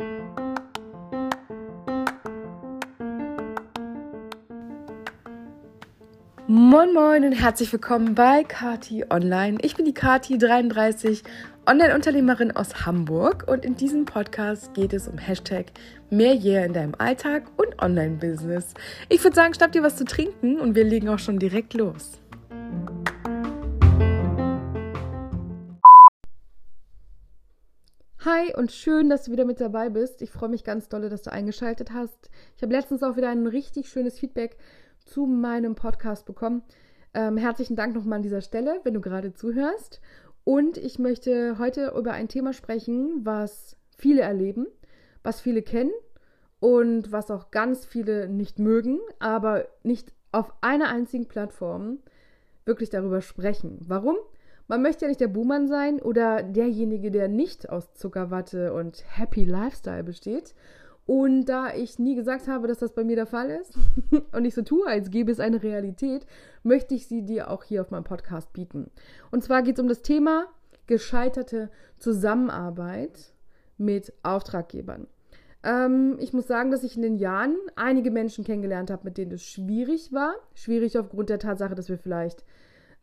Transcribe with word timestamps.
Moin 0.00 0.30
Moin 6.94 7.24
und 7.24 7.32
herzlich 7.32 7.72
willkommen 7.72 8.14
bei 8.14 8.44
Kati 8.44 9.06
Online. 9.10 9.58
Ich 9.60 9.74
bin 9.74 9.84
die 9.84 9.92
Kati 9.92 10.38
33, 10.38 11.24
Online-Unternehmerin 11.66 12.52
aus 12.52 12.86
Hamburg 12.86 13.46
und 13.48 13.64
in 13.64 13.74
diesem 13.74 14.04
Podcast 14.04 14.72
geht 14.74 14.92
es 14.92 15.08
um 15.08 15.18
Hashtag 15.18 15.72
mehr 16.10 16.36
Yeah 16.36 16.64
in 16.64 16.74
deinem 16.74 16.94
Alltag 16.98 17.50
und 17.56 17.82
Online-Business. 17.82 18.74
Ich 19.08 19.24
würde 19.24 19.34
sagen, 19.34 19.54
schnapp 19.54 19.72
dir 19.72 19.82
was 19.82 19.96
zu 19.96 20.04
trinken 20.04 20.60
und 20.60 20.76
wir 20.76 20.84
legen 20.84 21.08
auch 21.08 21.18
schon 21.18 21.40
direkt 21.40 21.74
los. 21.74 22.20
Hi 28.24 28.52
und 28.56 28.72
schön, 28.72 29.08
dass 29.08 29.22
du 29.22 29.30
wieder 29.30 29.44
mit 29.44 29.60
dabei 29.60 29.90
bist. 29.90 30.22
Ich 30.22 30.32
freue 30.32 30.48
mich 30.48 30.64
ganz 30.64 30.88
dolle, 30.88 31.08
dass 31.08 31.22
du 31.22 31.30
eingeschaltet 31.30 31.92
hast. 31.92 32.30
Ich 32.56 32.62
habe 32.64 32.72
letztens 32.72 33.04
auch 33.04 33.16
wieder 33.16 33.28
ein 33.28 33.46
richtig 33.46 33.88
schönes 33.88 34.18
Feedback 34.18 34.56
zu 35.04 35.24
meinem 35.24 35.76
Podcast 35.76 36.26
bekommen. 36.26 36.62
Ähm, 37.14 37.36
herzlichen 37.36 37.76
Dank 37.76 37.94
nochmal 37.94 38.16
an 38.16 38.24
dieser 38.24 38.40
Stelle, 38.40 38.80
wenn 38.82 38.94
du 38.94 39.00
gerade 39.00 39.34
zuhörst. 39.34 40.00
Und 40.42 40.78
ich 40.78 40.98
möchte 40.98 41.60
heute 41.60 41.94
über 41.96 42.10
ein 42.10 42.26
Thema 42.26 42.52
sprechen, 42.52 43.24
was 43.24 43.76
viele 43.96 44.22
erleben, 44.22 44.66
was 45.22 45.40
viele 45.40 45.62
kennen 45.62 45.92
und 46.58 47.12
was 47.12 47.30
auch 47.30 47.52
ganz 47.52 47.86
viele 47.86 48.28
nicht 48.28 48.58
mögen, 48.58 48.98
aber 49.20 49.68
nicht 49.84 50.12
auf 50.32 50.52
einer 50.60 50.88
einzigen 50.88 51.28
Plattform 51.28 52.00
wirklich 52.64 52.90
darüber 52.90 53.20
sprechen. 53.20 53.78
Warum? 53.86 54.16
Man 54.68 54.82
möchte 54.82 55.06
ja 55.06 55.08
nicht 55.08 55.20
der 55.20 55.28
Buhmann 55.28 55.66
sein 55.66 56.00
oder 56.00 56.42
derjenige, 56.42 57.10
der 57.10 57.28
nicht 57.28 57.68
aus 57.70 57.94
Zuckerwatte 57.94 58.72
und 58.72 59.02
Happy 59.16 59.44
Lifestyle 59.44 60.04
besteht 60.04 60.54
und 61.08 61.46
da 61.46 61.72
ich 61.72 61.98
nie 61.98 62.14
gesagt 62.14 62.48
habe, 62.48 62.68
dass 62.68 62.80
das 62.80 62.92
bei 62.92 63.02
mir 63.02 63.16
der 63.16 63.24
Fall 63.24 63.48
ist 63.48 63.78
und 64.32 64.44
ich 64.44 64.54
so 64.54 64.60
tue, 64.60 64.86
als 64.86 65.10
gäbe 65.10 65.32
es 65.32 65.40
eine 65.40 65.62
Realität, 65.62 66.26
möchte 66.62 66.94
ich 66.94 67.06
sie 67.06 67.22
dir 67.22 67.50
auch 67.50 67.64
hier 67.64 67.80
auf 67.80 67.90
meinem 67.90 68.04
Podcast 68.04 68.52
bieten. 68.52 68.90
Und 69.30 69.42
zwar 69.42 69.62
geht 69.62 69.78
es 69.78 69.82
um 69.82 69.88
das 69.88 70.02
Thema 70.02 70.44
gescheiterte 70.86 71.70
Zusammenarbeit 71.96 73.32
mit 73.78 74.12
Auftraggebern. 74.22 75.06
Ähm, 75.62 76.16
ich 76.20 76.34
muss 76.34 76.46
sagen, 76.46 76.70
dass 76.70 76.84
ich 76.84 76.96
in 76.96 77.02
den 77.02 77.16
Jahren 77.16 77.56
einige 77.74 78.10
Menschen 78.10 78.44
kennengelernt 78.44 78.90
habe, 78.90 79.04
mit 79.04 79.16
denen 79.16 79.32
es 79.32 79.44
schwierig 79.44 80.12
war. 80.12 80.34
Schwierig 80.52 80.98
aufgrund 80.98 81.30
der 81.30 81.38
Tatsache, 81.38 81.74
dass 81.74 81.88
wir 81.88 81.96
vielleicht 81.96 82.44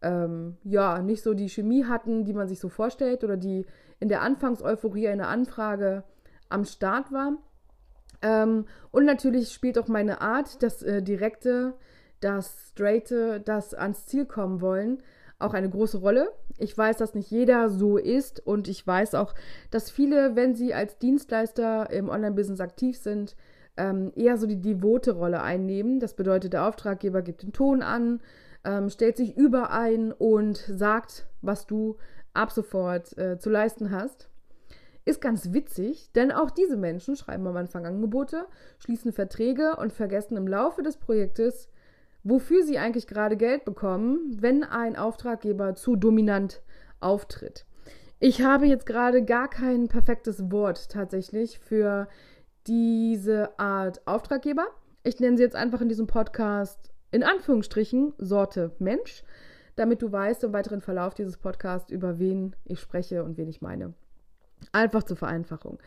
ähm, 0.06 0.58
ja 0.64 1.02
nicht 1.02 1.23
so 1.23 1.34
die 1.34 1.50
Chemie 1.50 1.86
hatten, 1.86 2.23
die 2.25 2.34
man 2.34 2.48
sich 2.48 2.59
so 2.59 2.70
vorstellt 2.70 3.23
oder 3.23 3.38
die 3.38 3.66
in 4.00 4.08
der 4.08 4.22
Anfangseuphorie 4.22 5.08
eine 5.08 5.28
Anfrage 5.28 6.03
am 6.47 6.64
Start 6.64 7.12
war. 7.12 7.34
Ähm, 8.22 8.66
und 8.92 9.06
natürlich 9.06 9.52
spielt 9.52 9.80
auch 9.80 9.88
meine 9.88 10.22
Art, 10.22 10.62
das 10.62 10.84
äh, 10.84 11.02
Direkte, 11.02 11.73
das 12.20 12.70
Straighte, 12.70 13.42
das 13.42 13.73
ans 13.73 14.06
Ziel 14.06 14.25
kommen 14.25 14.62
wollen, 14.62 15.02
auch 15.39 15.53
eine 15.53 15.70
große 15.70 15.97
Rolle. 15.97 16.30
Ich 16.59 16.78
weiß, 16.78 16.97
dass 16.97 17.16
nicht 17.16 17.31
jeder 17.31 17.69
so 17.69 17.97
ist 17.97 18.45
und 18.45 18.67
ich 18.67 18.86
weiß 18.86 19.16
auch, 19.16 19.34
dass 19.72 19.90
viele, 19.90 20.36
wenn 20.36 20.53
sie 20.53 20.73
als 20.73 21.00
Dienstleister 21.00 21.90
im 21.90 22.09
Online-Business 22.09 22.62
aktiv 22.62 22.97
sind, 22.97 23.36
ähm, 23.75 24.12
eher 24.16 24.38
so 24.38 24.45
die 24.45 24.62
devote 24.62 25.14
Rolle 25.14 25.42
einnehmen. 25.42 26.00
Das 26.00 26.14
bedeutet, 26.14 26.53
der 26.53 26.67
Auftraggeber 26.67 27.22
gibt 27.23 27.44
den 27.44 27.52
Ton 27.52 27.81
an, 27.81 28.22
ähm, 28.66 28.90
stellt 28.90 29.18
sich 29.18 29.38
überein 29.38 30.12
und 30.12 30.58
sagt, 30.58 31.28
was 31.42 31.66
du 31.66 31.98
ab 32.34 32.52
sofort 32.52 33.18
äh, 33.18 33.38
zu 33.40 33.50
leisten 33.50 33.92
hast. 33.92 34.30
Ist 35.06 35.22
ganz 35.22 35.54
witzig, 35.54 36.12
denn 36.14 36.32
auch 36.32 36.50
diese 36.50 36.78
Menschen 36.78 37.16
schreiben 37.16 37.46
am 37.46 37.56
Anfang 37.56 37.86
Angebote, 37.86 38.48
schließen 38.80 39.14
Verträge 39.14 39.76
und 39.76 39.94
vergessen 39.94 40.36
im 40.36 40.48
Laufe 40.48 40.82
des 40.82 40.98
Projektes, 40.98 41.70
wofür 42.24 42.64
sie 42.64 42.80
eigentlich 42.80 43.06
gerade 43.06 43.38
Geld 43.38 43.66
bekommen, 43.66 44.36
wenn 44.42 44.64
ein 44.64 44.96
Auftraggeber 44.96 45.75
zu 45.75 45.96
dominant 45.96 46.64
auftritt. 47.00 47.66
Ich 48.20 48.42
habe 48.42 48.66
jetzt 48.66 48.88
gerade 48.88 49.24
gar 49.24 49.48
kein 49.48 49.88
perfektes 49.90 50.52
Wort 50.52 50.90
tatsächlich 50.90 51.59
für 51.59 52.08
diese 52.66 53.59
Art 53.59 54.08
Auftraggeber. 54.08 54.66
Ich 55.04 55.20
nenne 55.20 55.38
sie 55.38 55.44
jetzt 55.44 55.56
einfach 55.56 55.81
in 55.81 55.90
diesem 55.90 56.08
Podcast 56.08 56.94
in 57.16 57.24
Anführungsstrichen 57.24 58.14
Sorte 58.18 58.72
Mensch, 58.78 59.24
damit 59.78 60.02
du 60.02 60.12
weißt 60.12 60.44
im 60.44 60.52
weiteren 60.52 60.81
Verlauf 60.81 61.14
dieses 61.14 61.38
Podcasts, 61.38 61.90
über 61.90 62.20
wen 62.20 62.58
ich 62.66 62.81
spreche 62.81 63.24
und 63.24 63.38
wen 63.38 63.48
ich 63.48 63.62
meine. 63.62 63.94
Einfach 64.74 65.02
zur 65.02 65.16
Vereinfachung. 65.16 65.80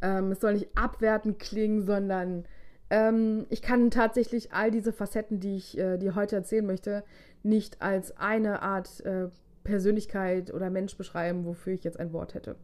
Ähm, 0.00 0.32
es 0.32 0.40
soll 0.40 0.54
nicht 0.54 0.68
abwertend 0.78 1.38
klingen, 1.38 1.82
sondern 1.82 2.46
ähm, 2.88 3.44
ich 3.50 3.60
kann 3.60 3.90
tatsächlich 3.90 4.54
all 4.54 4.70
diese 4.70 4.94
Facetten, 4.94 5.38
die 5.38 5.56
ich 5.56 5.76
äh, 5.76 5.98
dir 5.98 6.14
heute 6.14 6.36
erzählen 6.36 6.64
möchte, 6.64 7.04
nicht 7.42 7.82
als 7.82 8.16
eine 8.16 8.62
Art 8.62 9.04
äh, 9.04 9.28
Persönlichkeit 9.64 10.50
oder 10.54 10.70
Mensch 10.70 10.96
beschreiben, 10.96 11.44
wofür 11.44 11.74
ich 11.74 11.84
jetzt 11.84 12.00
ein 12.00 12.14
Wort 12.14 12.32
hätte. 12.32 12.56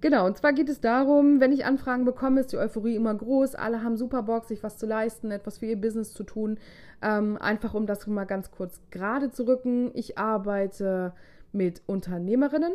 Genau, 0.00 0.26
und 0.26 0.36
zwar 0.36 0.52
geht 0.52 0.68
es 0.68 0.80
darum, 0.80 1.40
wenn 1.40 1.52
ich 1.52 1.64
Anfragen 1.64 2.04
bekomme, 2.04 2.40
ist 2.40 2.52
die 2.52 2.56
Euphorie 2.56 2.94
immer 2.94 3.14
groß. 3.14 3.56
Alle 3.56 3.82
haben 3.82 3.96
super 3.96 4.22
Bock, 4.22 4.44
sich 4.44 4.62
was 4.62 4.78
zu 4.78 4.86
leisten, 4.86 5.32
etwas 5.32 5.58
für 5.58 5.66
ihr 5.66 5.80
Business 5.80 6.12
zu 6.12 6.22
tun. 6.22 6.58
Ähm, 7.02 7.36
einfach 7.40 7.74
um 7.74 7.86
das 7.86 8.06
mal 8.06 8.24
ganz 8.24 8.52
kurz 8.52 8.80
gerade 8.90 9.30
zu 9.30 9.46
rücken. 9.46 9.90
Ich 9.94 10.16
arbeite 10.16 11.14
mit 11.52 11.82
Unternehmerinnen 11.86 12.72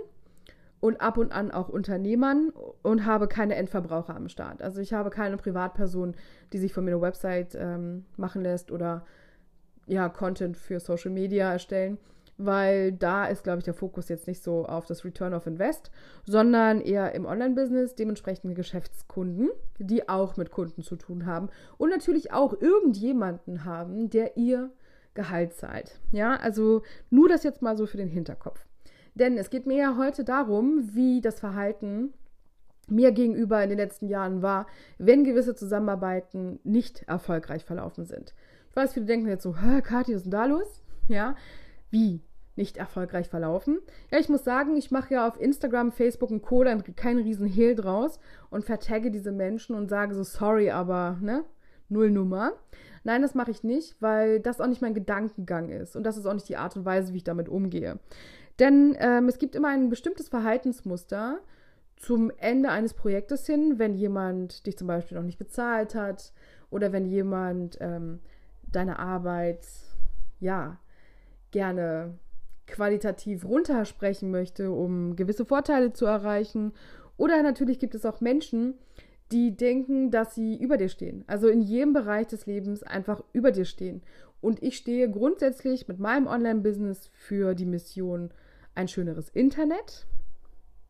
und 0.81 0.99
ab 0.99 1.17
und 1.17 1.31
an 1.31 1.51
auch 1.51 1.69
Unternehmern 1.69 2.51
und 2.81 3.05
habe 3.05 3.29
keine 3.29 3.55
Endverbraucher 3.55 4.15
am 4.15 4.27
Start. 4.27 4.61
Also 4.61 4.81
ich 4.81 4.91
habe 4.91 5.09
keine 5.09 5.37
Privatperson, 5.37 6.15
die 6.51 6.57
sich 6.57 6.73
von 6.73 6.83
mir 6.83 6.91
eine 6.91 7.01
Website 7.01 7.55
ähm, 7.57 8.03
machen 8.17 8.41
lässt 8.41 8.69
oder 8.69 9.05
ja, 9.85 10.09
Content 10.09 10.57
für 10.57 10.81
Social 10.81 11.11
Media 11.11 11.53
erstellen, 11.53 11.97
weil 12.37 12.91
da 12.91 13.25
ist, 13.25 13.43
glaube 13.43 13.59
ich, 13.59 13.65
der 13.65 13.73
Fokus 13.73 14.09
jetzt 14.09 14.27
nicht 14.27 14.43
so 14.43 14.65
auf 14.65 14.85
das 14.85 15.05
Return 15.05 15.33
of 15.33 15.47
Invest, 15.47 15.91
sondern 16.25 16.81
eher 16.81 17.13
im 17.13 17.25
Online-Business, 17.25 17.95
dementsprechend 17.95 18.55
Geschäftskunden, 18.55 19.49
die 19.79 20.09
auch 20.09 20.37
mit 20.37 20.51
Kunden 20.51 20.83
zu 20.83 20.95
tun 20.95 21.25
haben 21.25 21.49
und 21.77 21.89
natürlich 21.89 22.31
auch 22.31 22.59
irgendjemanden 22.59 23.65
haben, 23.65 24.09
der 24.09 24.37
ihr 24.37 24.71
Gehalt 25.13 25.53
zahlt. 25.53 25.99
Ja, 26.11 26.35
also 26.35 26.81
nur 27.09 27.29
das 27.29 27.43
jetzt 27.43 27.61
mal 27.61 27.77
so 27.77 27.85
für 27.85 27.97
den 27.97 28.09
Hinterkopf. 28.09 28.65
Denn 29.15 29.37
es 29.37 29.49
geht 29.49 29.67
mir 29.67 29.77
ja 29.77 29.97
heute 29.97 30.23
darum, 30.23 30.89
wie 30.93 31.21
das 31.21 31.39
Verhalten 31.39 32.13
mir 32.87 33.11
gegenüber 33.11 33.63
in 33.63 33.69
den 33.69 33.77
letzten 33.77 34.07
Jahren 34.07 34.41
war, 34.41 34.67
wenn 34.97 35.23
gewisse 35.23 35.55
Zusammenarbeiten 35.55 36.59
nicht 36.63 37.03
erfolgreich 37.03 37.63
verlaufen 37.63 38.05
sind. 38.05 38.33
Ich 38.69 38.75
weiß, 38.75 38.93
viele 38.93 39.05
denken 39.05 39.27
jetzt 39.27 39.43
so, 39.43 39.55
hä, 39.55 39.81
Kathi, 39.81 40.13
was 40.13 40.17
ist 40.17 40.23
denn 40.23 40.31
da 40.31 40.45
los? 40.45 40.81
Ja, 41.07 41.35
wie 41.93 42.21
nicht 42.55 42.77
erfolgreich 42.77 43.29
verlaufen? 43.29 43.79
Ja, 44.11 44.19
ich 44.19 44.29
muss 44.29 44.43
sagen, 44.43 44.75
ich 44.75 44.91
mache 44.91 45.13
ja 45.13 45.27
auf 45.27 45.39
Instagram, 45.39 45.91
Facebook 45.91 46.29
und 46.29 46.41
Co. 46.41 46.63
dann 46.63 46.83
keinen 46.95 47.23
riesen 47.23 47.47
Hehl 47.47 47.75
draus 47.75 48.19
und 48.49 48.65
vertagge 48.65 49.09
diese 49.09 49.31
Menschen 49.31 49.75
und 49.75 49.89
sage 49.89 50.13
so, 50.13 50.23
sorry, 50.23 50.69
aber, 50.69 51.17
ne, 51.21 51.45
null 51.89 52.11
Nummer. 52.11 52.53
Nein, 53.03 53.21
das 53.21 53.35
mache 53.35 53.51
ich 53.51 53.63
nicht, 53.63 53.95
weil 54.01 54.39
das 54.39 54.61
auch 54.61 54.67
nicht 54.67 54.81
mein 54.81 54.93
Gedankengang 54.93 55.69
ist 55.69 55.95
und 55.95 56.03
das 56.03 56.17
ist 56.17 56.25
auch 56.25 56.33
nicht 56.33 56.49
die 56.49 56.57
Art 56.57 56.75
und 56.75 56.85
Weise, 56.85 57.13
wie 57.13 57.17
ich 57.17 57.23
damit 57.23 57.49
umgehe. 57.49 57.99
Denn 58.59 58.95
ähm, 58.99 59.27
es 59.27 59.39
gibt 59.39 59.55
immer 59.55 59.69
ein 59.69 59.89
bestimmtes 59.89 60.29
Verhaltensmuster 60.29 61.39
zum 61.95 62.31
Ende 62.37 62.69
eines 62.69 62.93
Projektes 62.93 63.45
hin, 63.45 63.79
wenn 63.79 63.95
jemand 63.95 64.65
dich 64.65 64.77
zum 64.77 64.87
Beispiel 64.87 65.17
noch 65.17 65.25
nicht 65.25 65.39
bezahlt 65.39 65.95
hat 65.95 66.33
oder 66.69 66.91
wenn 66.91 67.05
jemand 67.05 67.77
ähm, 67.81 68.19
deine 68.71 68.99
Arbeit 68.99 69.65
ja 70.39 70.77
gerne 71.53 72.17
qualitativ 72.67 73.45
runtersprechen 73.45 74.29
möchte, 74.29 74.71
um 74.71 75.15
gewisse 75.15 75.45
Vorteile 75.45 75.93
zu 75.93 76.05
erreichen. 76.05 76.73
Oder 77.15 77.41
natürlich 77.41 77.79
gibt 77.79 77.95
es 77.95 78.05
auch 78.05 78.19
Menschen, 78.19 78.73
die 79.31 79.55
denken, 79.55 80.11
dass 80.11 80.35
sie 80.35 80.57
über 80.57 80.77
dir 80.77 80.89
stehen. 80.89 81.23
Also 81.27 81.47
in 81.47 81.61
jedem 81.61 81.93
Bereich 81.93 82.27
des 82.27 82.45
Lebens 82.45 82.83
einfach 82.83 83.23
über 83.31 83.51
dir 83.51 83.65
stehen. 83.65 84.01
Und 84.41 84.61
ich 84.61 84.75
stehe 84.75 85.09
grundsätzlich 85.09 85.87
mit 85.87 85.99
meinem 85.99 86.27
Online-Business 86.27 87.09
für 87.13 87.55
die 87.55 87.65
Mission 87.65 88.31
ein 88.75 88.87
schöneres 88.87 89.29
Internet, 89.29 90.05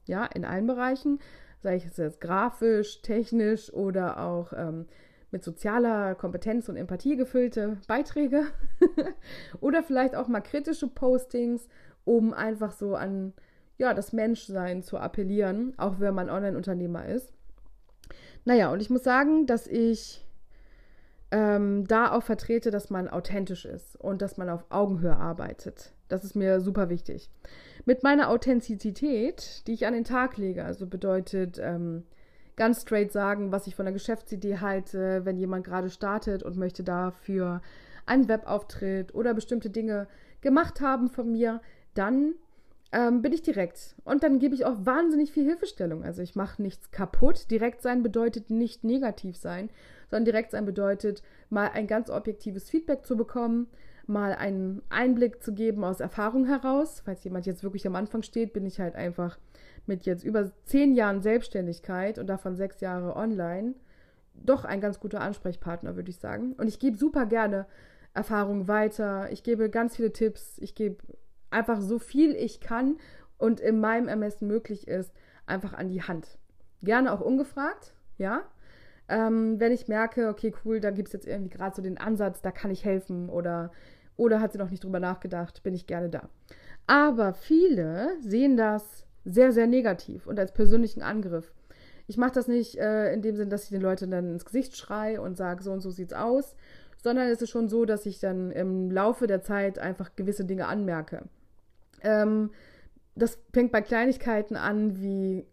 ja, 0.06 0.25
in 0.25 0.44
allen 0.45 0.66
Bereichen, 0.66 1.19
sei 1.59 1.75
es 1.75 1.98
jetzt 1.98 2.19
grafisch, 2.19 3.01
technisch 3.01 3.71
oder 3.71 4.19
auch 4.19 4.54
ähm, 4.54 4.86
mit 5.31 5.44
sozialer 5.44 6.16
Kompetenz 6.16 6.68
und 6.69 6.77
Empathie 6.77 7.16
gefüllte 7.16 7.77
Beiträge 7.88 8.45
oder 9.60 9.84
vielleicht 9.84 10.16
auch 10.16 10.28
mal 10.28 10.42
kritische 10.42 10.88
Postings, 10.88 11.68
um 12.06 12.34
einfach 12.34 12.72
so 12.72 12.95
an 12.95 13.34
ja, 13.78 13.94
das 13.94 14.13
Menschsein 14.13 14.84
zu 14.84 14.98
appellieren, 14.98 15.74
auch 15.78 16.00
wenn 16.00 16.13
man 16.13 16.30
Online-Unternehmer 16.30 17.06
ist. 17.06 17.34
Naja, 18.45 18.72
und 18.72 18.81
ich 18.81 18.90
muss 18.90 19.04
sagen, 19.04 19.45
dass 19.45 19.68
ich 19.68 20.25
ähm, 21.31 21.88
da 21.88 22.12
auch 22.12 22.24
vertrete, 22.24 22.69
dass 22.69 22.90
man 22.90 23.10
authentisch 23.10 23.66
ist 23.66 24.00
und 24.00 24.22
dass 24.22 24.38
man 24.38 24.50
auf 24.50 24.66
Augenhöhe 24.69 25.16
arbeitet. 25.16 25.94
Das 26.07 26.24
ist 26.24 26.36
mir 26.36 26.62
super 26.62 26.90
wichtig. 26.90 27.31
Mit 27.86 28.04
meiner 28.04 28.30
Authentizität, 28.30 29.63
die 29.66 29.74
ich 29.74 29.88
an 29.88 29.94
den 29.94 30.04
Tag 30.04 30.38
lege, 30.38 30.63
also 30.63 30.86
bedeutet 30.86 31.60
ähm, 31.60 32.04
ganz 32.56 32.84
straight 32.84 33.12
sagen, 33.12 33.51
was 33.51 33.66
ich 33.66 33.75
von 33.75 33.86
der 33.86 33.94
Geschäftsidee 33.94 34.60
halte, 34.60 35.25
wenn 35.25 35.38
jemand 35.38 35.66
gerade 35.66 35.90
startet 35.90 36.44
und 36.44 36.56
möchte 36.56 36.84
dafür 36.84 37.62
einen 38.06 38.28
Webauftritt 38.28 39.14
oder 39.14 39.34
bestimmte 39.34 39.70
Dinge 39.70 40.08
gemacht 40.42 40.82
haben 40.82 41.10
von 41.10 41.32
mir, 41.32 41.62
dann 41.94 42.34
ähm, 42.92 43.22
bin 43.22 43.34
ich 43.34 43.42
direkt. 43.42 43.96
Und 44.04 44.24
dann 44.24 44.40
gebe 44.40 44.56
ich 44.56 44.66
auch 44.66 44.86
wahnsinnig 44.86 45.32
viel 45.32 45.46
Hilfestellung. 45.46 46.04
Also 46.04 46.22
ich 46.22 46.36
mache 46.36 46.62
nichts 46.62 46.92
kaputt. 46.92 47.50
Direkt 47.50 47.82
sein 47.82 48.04
bedeutet 48.04 48.50
nicht 48.50 48.84
negativ 48.84 49.38
sein, 49.38 49.70
sondern 50.10 50.26
direkt 50.26 50.52
sein 50.52 50.66
bedeutet, 50.66 51.24
mal 51.50 51.70
ein 51.74 51.88
ganz 51.88 52.10
objektives 52.10 52.70
Feedback 52.70 53.06
zu 53.06 53.18
bekommen, 53.18 53.68
mal 54.06 54.34
einen 54.34 54.82
Einblick 54.90 55.42
zu 55.42 55.54
geben 55.54 55.84
aus 55.84 56.02
Erfahrung 56.02 56.46
heraus. 56.46 57.02
Falls 57.04 57.24
jemand 57.24 57.46
jetzt 57.46 57.64
wirklich 57.64 57.88
am 57.88 57.96
Anfang 57.96 58.22
steht, 58.22 58.54
bin 58.54 58.66
ich 58.66 58.80
halt 58.80 58.96
einfach 58.96 59.40
mit 59.86 60.06
jetzt 60.06 60.24
über 60.24 60.52
zehn 60.66 60.94
Jahren 60.94 61.22
Selbstständigkeit 61.22 62.20
und 62.20 62.28
davon 62.28 62.56
sechs 62.56 62.80
Jahre 62.80 63.16
online 63.16 63.74
doch 64.36 64.66
ein 64.66 64.82
ganz 64.82 65.00
guter 65.00 65.22
Ansprechpartner, 65.22 65.96
würde 65.96 66.10
ich 66.10 66.18
sagen. 66.18 66.54
Und 66.54 66.68
ich 66.68 66.80
gebe 66.80 66.98
super 66.98 67.26
gerne 67.26 67.66
Erfahrung 68.13 68.68
weiter. 68.68 69.31
Ich 69.31 69.44
gebe 69.44 69.69
ganz 69.69 69.95
viele 69.95 70.13
Tipps. 70.13 70.57
Ich 70.60 70.75
gebe 70.75 70.98
einfach 71.50 71.81
so 71.81 72.00
viel 72.00 72.36
ich 72.36 72.60
kann 72.60 72.98
und 73.38 73.60
in 73.60 73.80
meinem 73.80 74.07
Ermessen 74.07 74.48
möglich 74.48 74.88
ist, 74.88 75.13
einfach 75.45 75.74
an 75.74 75.89
die 75.89 76.01
Hand. 76.01 76.38
Gerne 76.81 77.12
auch 77.12 77.21
ungefragt, 77.21 77.94
ja. 78.18 78.44
Ähm, 79.10 79.60
wenn 79.60 79.71
ich 79.71 79.88
merke, 79.88 80.30
okay, 80.30 80.54
cool, 80.63 80.80
da 80.80 80.92
gibt 80.92 81.10
es 81.10 81.13
jetzt 81.13 81.27
irgendwie 81.27 81.50
gerade 81.50 81.75
so 81.75 81.81
den 81.81 81.98
Ansatz, 81.98 82.42
da 82.42 82.51
kann 82.51 82.71
ich 82.71 82.86
helfen 82.86 83.30
oder, 83.30 83.71
oder 84.16 84.39
hat 84.39 84.54
sie 84.54 84.57
noch 84.57 84.69
nicht 84.69 84.83
drüber 84.83 85.00
nachgedacht, 85.00 85.62
bin 85.63 85.74
ich 85.74 85.88
gerne 85.88 86.09
da. 86.09 86.30
Aber 86.88 87.33
viele 87.33 88.12
sehen 88.21 88.56
das 88.56 89.06
sehr, 89.25 89.51
sehr 89.51 89.68
negativ 89.68 90.27
und 90.27 90.39
als 90.39 90.54
persönlichen 90.54 91.01
Angriff. 91.01 91.54
Ich 92.07 92.18
mache 92.18 92.33
das 92.33 92.48
nicht 92.48 92.77
äh, 92.77 93.13
in 93.13 93.21
dem 93.21 93.36
Sinn, 93.36 93.50
dass 93.50 93.63
ich 93.63 93.69
den 93.69 93.81
Leuten 93.81 94.12
dann 94.12 94.31
ins 94.31 94.45
Gesicht 94.45 94.75
schreie 94.77 95.21
und 95.21 95.38
sage, 95.38 95.63
so 95.63 95.71
und 95.71 95.81
so 95.81 95.89
sieht's 95.89 96.13
aus, 96.13 96.56
sondern 97.04 97.28
es 97.28 97.42
ist 97.42 97.50
schon 97.50 97.68
so, 97.68 97.84
dass 97.84 98.06
ich 98.06 98.20
dann 98.20 98.52
im 98.52 98.90
Laufe 98.90 99.28
der 99.28 99.42
Zeit 99.42 99.78
einfach 99.78 100.16
gewisse 100.16 100.46
Dinge 100.46 100.68
anmerke. 100.68 101.24
Ähm, 102.02 102.52
das 103.16 103.38
fängt 103.52 103.74
bei 103.74 103.82
Kleinigkeiten 103.82 104.56
an, 104.56 105.02
wie, 105.02 105.46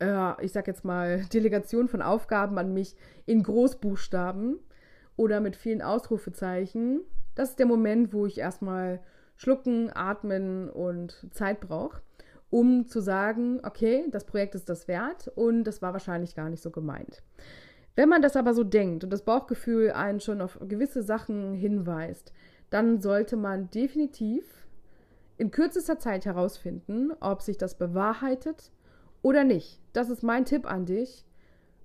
äh, 0.00 0.44
ich 0.44 0.52
sag 0.52 0.66
jetzt 0.66 0.86
mal, 0.86 1.24
Delegation 1.32 1.88
von 1.88 2.00
Aufgaben 2.00 2.56
an 2.58 2.72
mich 2.72 2.96
in 3.26 3.42
Großbuchstaben 3.42 4.58
oder 5.16 5.40
mit 5.40 5.54
vielen 5.54 5.82
Ausrufezeichen. 5.82 7.02
Das 7.34 7.50
ist 7.50 7.58
der 7.58 7.66
Moment, 7.66 8.14
wo 8.14 8.24
ich 8.24 8.38
erstmal 8.38 9.00
schlucken, 9.36 9.90
atmen 9.94 10.70
und 10.70 11.26
Zeit 11.30 11.60
brauche, 11.60 12.00
um 12.48 12.86
zu 12.86 13.00
sagen, 13.00 13.60
okay, 13.64 14.06
das 14.10 14.24
Projekt 14.24 14.54
ist 14.54 14.70
das 14.70 14.88
wert 14.88 15.28
und 15.34 15.64
das 15.64 15.82
war 15.82 15.92
wahrscheinlich 15.92 16.34
gar 16.34 16.48
nicht 16.48 16.62
so 16.62 16.70
gemeint. 16.70 17.22
Wenn 17.96 18.10
man 18.10 18.20
das 18.20 18.36
aber 18.36 18.52
so 18.52 18.62
denkt 18.62 19.04
und 19.04 19.10
das 19.10 19.24
Bauchgefühl 19.24 19.90
einen 19.90 20.20
schon 20.20 20.42
auf 20.42 20.58
gewisse 20.68 21.02
Sachen 21.02 21.54
hinweist, 21.54 22.32
dann 22.68 23.00
sollte 23.00 23.36
man 23.36 23.70
definitiv 23.70 24.44
in 25.38 25.50
kürzester 25.50 25.98
Zeit 25.98 26.26
herausfinden, 26.26 27.12
ob 27.20 27.40
sich 27.40 27.56
das 27.56 27.78
bewahrheitet 27.78 28.70
oder 29.22 29.44
nicht. 29.44 29.80
Das 29.94 30.10
ist 30.10 30.22
mein 30.22 30.44
Tipp 30.44 30.70
an 30.70 30.84
dich. 30.84 31.24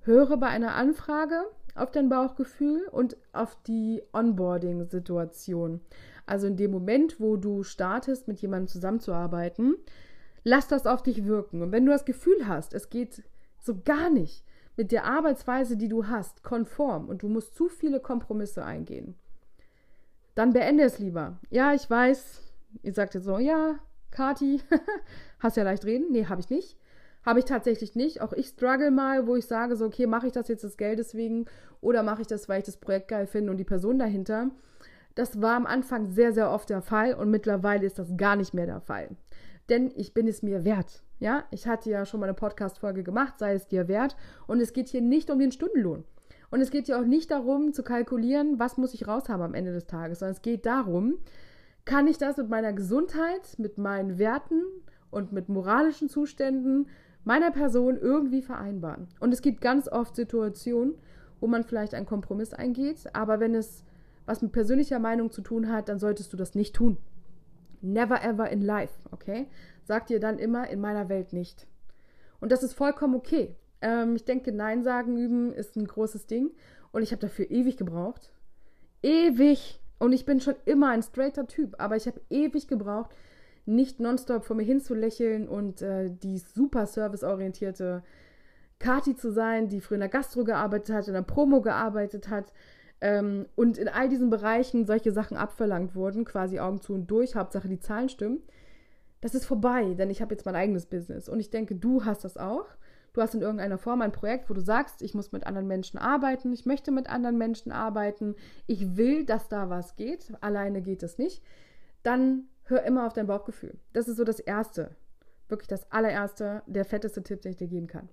Höre 0.02 0.38
bei 0.38 0.48
einer 0.48 0.76
Anfrage 0.76 1.44
auf 1.76 1.92
dein 1.92 2.10
Bauchgefühl 2.10 2.88
und 2.92 3.16
auf 3.32 3.56
die 3.64 4.04
Onboarding-Situation. 4.12 5.80
Also 6.26 6.48
in 6.48 6.58
dem 6.58 6.72
Moment, 6.72 7.22
wo 7.22 7.38
du 7.38 7.64
startest, 7.64 8.28
mit 8.28 8.42
jemandem 8.42 8.68
zusammenzuarbeiten, 8.68 9.76
lass 10.44 10.68
das 10.68 10.88
auf 10.88 11.04
dich 11.04 11.26
wirken. 11.26 11.62
Und 11.62 11.72
wenn 11.72 11.86
du 11.86 11.92
das 11.92 12.04
Gefühl 12.04 12.48
hast, 12.48 12.74
es 12.74 12.90
geht 12.90 13.24
so 13.60 13.80
gar 13.84 14.10
nicht 14.10 14.44
mit 14.78 14.92
der 14.92 15.06
Arbeitsweise, 15.06 15.78
die 15.78 15.88
du 15.88 16.08
hast, 16.08 16.44
konform 16.44 17.10
und 17.10 17.24
du 17.24 17.28
musst 17.28 17.56
zu 17.56 17.68
viele 17.68 18.00
Kompromisse 18.00 18.64
eingehen, 18.64 19.16
dann 20.36 20.54
beende 20.54 20.84
es 20.84 21.00
lieber. 21.00 21.40
Ja, 21.50 21.74
ich 21.74 21.90
weiß, 21.90 22.52
Ihr 22.84 22.94
sagt 22.94 23.14
jetzt 23.16 23.26
so, 23.26 23.38
ja, 23.38 23.80
Kati, 24.12 24.62
hast 25.40 25.58
ja 25.58 25.64
leicht 25.64 25.86
reden. 25.86 26.12
Nee, 26.12 26.26
habe 26.26 26.42
ich 26.42 26.50
nicht. 26.50 26.78
Habe 27.26 27.40
ich 27.40 27.46
tatsächlich 27.46 27.96
nicht. 27.96 28.22
Auch 28.22 28.34
ich 28.34 28.48
struggle 28.48 28.92
mal, 28.92 29.28
wo 29.28 29.36
ich 29.36 29.46
sage, 29.46 29.76
so, 29.76 29.86
okay, 29.86 30.08
mache 30.08 30.28
ich 30.28 30.34
das 30.34 30.48
jetzt 30.48 30.64
des 30.64 30.78
Geldes 30.78 31.14
wegen 31.16 31.46
oder 31.80 32.04
mache 32.04 32.22
ich 32.22 32.28
das, 32.28 32.50
weil 32.50 32.60
ich 32.60 32.66
das 32.66 32.78
Projekt 32.78 33.10
geil 33.10 33.28
finde 33.28 33.52
und 33.52 33.58
die 33.58 33.64
Person 33.64 34.00
dahinter. 34.00 34.50
Das 35.14 35.42
war 35.42 35.56
am 35.56 35.66
Anfang 35.66 36.06
sehr, 36.06 36.34
sehr 36.34 36.50
oft 36.50 36.70
der 36.70 36.82
Fall 36.82 37.14
und 37.14 37.30
mittlerweile 37.30 37.86
ist 37.86 38.00
das 38.00 38.16
gar 38.18 38.36
nicht 38.36 38.54
mehr 38.54 38.66
der 38.66 38.82
Fall. 38.82 39.10
Denn 39.70 39.92
ich 39.96 40.14
bin 40.14 40.28
es 40.28 40.42
mir 40.42 40.64
wert. 40.64 41.04
Ja, 41.22 41.44
ich 41.52 41.68
hatte 41.68 41.92
ja 41.92 42.04
schon 42.04 42.20
mal 42.20 42.26
eine 42.26 42.34
Podcast-Folge 42.34 43.04
gemacht, 43.04 43.36
sei 43.38 43.54
es 43.54 43.68
dir 43.68 43.88
wert. 43.88 44.16
Und 44.48 44.60
es 44.60 44.74
geht 44.74 44.90
hier 44.90 45.02
nicht 45.02 45.30
um 45.30 45.38
den 45.38 45.52
Stundenlohn. 45.52 46.04
Und 46.50 46.62
es 46.62 46.72
geht 46.72 46.88
hier 46.88 47.00
auch 47.00 47.06
nicht 47.06 47.30
darum, 47.30 47.74
zu 47.74 47.84
kalkulieren, 47.84 48.58
was 48.58 48.78
muss 48.78 48.96
ich 48.96 49.08
raushaben 49.08 49.46
am 49.46 49.54
Ende 49.54 49.72
des 49.72 49.86
Tages, 49.86 50.20
sondern 50.20 50.34
es 50.34 50.42
geht 50.42 50.66
darum, 50.66 51.20
kann 51.86 52.08
ich 52.08 52.18
das 52.18 52.38
mit 52.38 52.50
meiner 52.50 52.74
Gesundheit, 52.74 53.60
mit 53.60 53.78
meinen 53.78 54.18
Werten 54.18 54.64
und 55.12 55.32
mit 55.32 55.48
moralischen 55.48 56.10
Zuständen 56.10 56.88
meiner 57.24 57.52
Person 57.52 58.00
irgendwie 58.02 58.42
vereinbaren. 58.42 59.08
Und 59.20 59.32
es 59.32 59.44
gibt 59.44 59.62
ganz 59.62 59.88
oft 59.88 60.16
Situationen, 60.16 60.96
wo 61.40 61.46
man 61.46 61.64
vielleicht 61.64 61.94
einen 61.94 62.08
Kompromiss 62.08 62.52
eingeht, 62.52 63.14
aber 63.14 63.40
wenn 63.40 63.54
es 63.54 63.84
was 64.26 64.42
mit 64.42 64.54
persönlicher 64.54 64.98
Meinung 64.98 65.30
zu 65.30 65.44
tun 65.44 65.72
hat, 65.72 65.88
dann 65.88 66.00
solltest 66.00 66.34
du 66.34 66.38
das 66.38 66.56
nicht 66.56 66.76
tun. 66.76 66.98
Never 67.82 68.22
ever 68.24 68.50
in 68.50 68.62
life, 68.62 68.94
okay? 69.12 69.48
Sag 69.84 70.08
dir 70.08 70.20
dann 70.20 70.40
immer 70.40 70.70
in 70.70 70.80
meiner 70.80 71.10
Welt 71.10 71.34
nicht. 71.34 71.68
Und 72.40 72.52
das 72.52 72.64
ist 72.64 72.74
vollkommen 72.74 73.16
okay. 73.16 73.56
Ähm, 73.82 74.16
ich 74.16 74.26
denke, 74.26 74.52
Nein 74.52 74.84
sagen 74.84 75.18
üben 75.18 75.54
ist 75.54 75.76
ein 75.76 75.88
großes 75.88 76.28
Ding 76.28 76.52
und 76.92 77.02
ich 77.02 77.12
habe 77.12 77.22
dafür 77.22 77.50
ewig 77.50 77.78
gebraucht. 77.78 78.32
Ewig. 79.02 79.80
Und 80.00 80.14
ich 80.14 80.26
bin 80.26 80.40
schon 80.40 80.56
immer 80.66 80.90
ein 80.90 81.04
straighter 81.04 81.46
Typ, 81.48 81.76
aber 81.78 81.96
ich 81.96 82.08
habe 82.08 82.22
ewig 82.30 82.68
gebraucht, 82.68 83.12
nicht 83.66 84.00
nonstop 84.00 84.44
vor 84.44 84.56
mir 84.56 84.64
hinzulächeln 84.64 85.48
und 85.48 85.84
äh, 85.84 86.10
die 86.10 86.40
super 86.40 86.88
serviceorientierte 86.88 88.04
Kati 88.80 89.16
zu 89.16 89.32
sein, 89.32 89.70
die 89.70 89.80
früher 89.80 89.98
in 89.98 90.02
der 90.02 90.10
Gastro 90.10 90.44
gearbeitet 90.44 90.96
hat, 90.96 91.08
in 91.08 91.14
der 91.14 91.22
Promo 91.22 91.62
gearbeitet 91.62 92.30
hat 92.30 92.52
ähm, 93.02 93.48
und 93.56 93.78
in 93.78 93.88
all 93.88 94.10
diesen 94.10 94.30
Bereichen 94.30 94.86
solche 94.86 95.12
Sachen 95.12 95.38
abverlangt 95.38 95.96
wurden, 95.96 96.26
quasi 96.26 96.60
Augen 96.60 96.82
zu 96.82 96.94
und 96.94 97.08
durch, 97.08 97.36
Hauptsache 97.36 97.68
die 97.68 97.80
Zahlen 97.80 98.10
stimmen. 98.10 98.42
Das 99.20 99.36
ist 99.36 99.46
vorbei, 99.46 99.94
denn 99.94 100.10
ich 100.10 100.22
habe 100.22 100.34
jetzt 100.34 100.46
mein 100.46 100.56
eigenes 100.56 100.86
Business 100.86 101.30
und 101.30 101.40
ich 101.40 101.50
denke, 101.50 101.76
du 101.76 102.06
hast 102.06 102.24
das 102.24 102.38
auch 102.38 102.66
du 103.14 103.22
hast 103.22 103.36
in 103.36 103.42
irgendeiner 103.42 103.78
Form 103.78 104.02
ein 104.02 104.12
Projekt, 104.12 104.50
wo 104.50 104.54
du 104.54 104.62
sagst, 104.62 105.02
ich 105.02 105.14
muss 105.14 105.32
mit 105.32 105.46
anderen 105.46 105.68
Menschen 105.68 105.98
arbeiten, 105.98 106.52
ich 106.54 106.66
möchte 106.66 106.92
mit 106.92 107.10
anderen 107.10 107.38
Menschen 107.38 107.72
arbeiten, 107.72 108.36
ich 108.68 108.96
will, 108.96 109.26
dass 109.26 109.50
da 109.50 109.70
was 109.70 109.96
geht, 109.96 110.34
alleine 110.42 110.82
geht 110.82 111.04
es 111.04 111.18
nicht, 111.18 111.44
dann 112.04 112.46
hör 112.64 112.84
immer 112.84 113.06
auf 113.06 113.14
dein 113.14 113.28
Bauchgefühl. 113.28 113.78
Das 113.94 114.08
ist 114.08 114.18
so 114.18 114.24
das 114.24 114.40
Erste, 114.40 114.96
wirklich 115.50 115.68
das 115.68 115.92
allererste, 115.92 116.64
der 116.68 116.86
fetteste 116.86 117.24
Tipp, 117.24 117.42
den 117.42 117.52
ich 117.52 117.58
dir 117.58 117.68
geben 117.68 117.88
kann. 117.88 118.10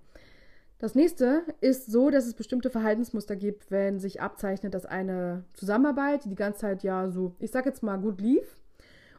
Das 0.79 0.95
nächste 0.95 1.43
ist 1.59 1.91
so, 1.91 2.09
dass 2.09 2.25
es 2.25 2.33
bestimmte 2.33 2.69
Verhaltensmuster 2.69 3.35
gibt, 3.35 3.69
wenn 3.69 3.99
sich 3.99 4.21
abzeichnet, 4.21 4.73
dass 4.73 4.85
eine 4.85 5.43
Zusammenarbeit, 5.53 6.23
die 6.23 6.29
die 6.29 6.35
ganze 6.35 6.61
Zeit 6.61 6.83
ja 6.83 7.09
so, 7.09 7.35
ich 7.39 7.51
sag 7.51 7.65
jetzt 7.65 7.83
mal, 7.83 7.97
gut 7.97 8.21
lief 8.21 8.55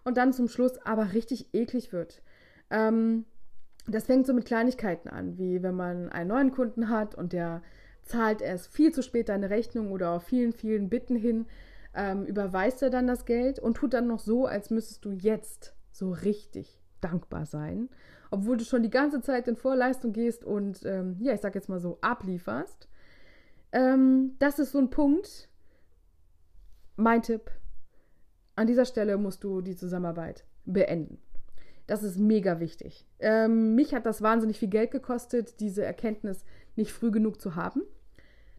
und 0.02 0.16
dann 0.16 0.32
zum 0.32 0.48
Schluss 0.48 0.78
aber 0.78 1.12
richtig 1.12 1.52
eklig 1.52 1.92
wird. 1.92 2.22
Ähm, 2.70 3.26
das 3.86 4.04
fängt 4.04 4.26
so 4.26 4.32
mit 4.32 4.46
Kleinigkeiten 4.46 5.10
an, 5.10 5.36
wie 5.36 5.62
wenn 5.62 5.74
man 5.74 6.08
einen 6.08 6.28
neuen 6.28 6.50
Kunden 6.50 6.88
hat 6.88 7.14
und 7.14 7.34
der 7.34 7.62
zahlt 8.02 8.40
erst 8.40 8.72
viel 8.72 8.92
zu 8.92 9.02
spät 9.02 9.28
deine 9.28 9.50
Rechnung 9.50 9.92
oder 9.92 10.12
auf 10.12 10.22
vielen, 10.22 10.54
vielen 10.54 10.88
Bitten 10.88 11.14
hin, 11.14 11.44
ähm, 11.94 12.24
überweist 12.24 12.82
er 12.82 12.88
dann 12.88 13.06
das 13.06 13.26
Geld 13.26 13.58
und 13.58 13.74
tut 13.74 13.92
dann 13.92 14.06
noch 14.06 14.20
so, 14.20 14.46
als 14.46 14.70
müsstest 14.70 15.04
du 15.04 15.10
jetzt 15.10 15.74
so 15.92 16.10
richtig 16.10 16.79
dankbar 17.00 17.46
sein, 17.46 17.88
obwohl 18.30 18.56
du 18.56 18.64
schon 18.64 18.82
die 18.82 18.90
ganze 18.90 19.20
Zeit 19.20 19.48
in 19.48 19.56
Vorleistung 19.56 20.12
gehst 20.12 20.44
und, 20.44 20.84
ähm, 20.84 21.16
ja, 21.20 21.32
ich 21.32 21.40
sag 21.40 21.54
jetzt 21.54 21.68
mal 21.68 21.80
so, 21.80 21.98
ablieferst. 22.00 22.88
Ähm, 23.72 24.36
das 24.38 24.58
ist 24.58 24.72
so 24.72 24.78
ein 24.78 24.90
Punkt. 24.90 25.48
Mein 26.96 27.22
Tipp. 27.22 27.50
An 28.56 28.66
dieser 28.66 28.84
Stelle 28.84 29.16
musst 29.16 29.42
du 29.42 29.60
die 29.62 29.76
Zusammenarbeit 29.76 30.44
beenden. 30.64 31.18
Das 31.86 32.02
ist 32.02 32.18
mega 32.18 32.60
wichtig. 32.60 33.04
Ähm, 33.18 33.74
mich 33.74 33.94
hat 33.94 34.06
das 34.06 34.22
wahnsinnig 34.22 34.58
viel 34.58 34.68
Geld 34.68 34.92
gekostet, 34.92 35.58
diese 35.60 35.84
Erkenntnis 35.84 36.44
nicht 36.76 36.92
früh 36.92 37.10
genug 37.10 37.40
zu 37.40 37.56
haben. 37.56 37.82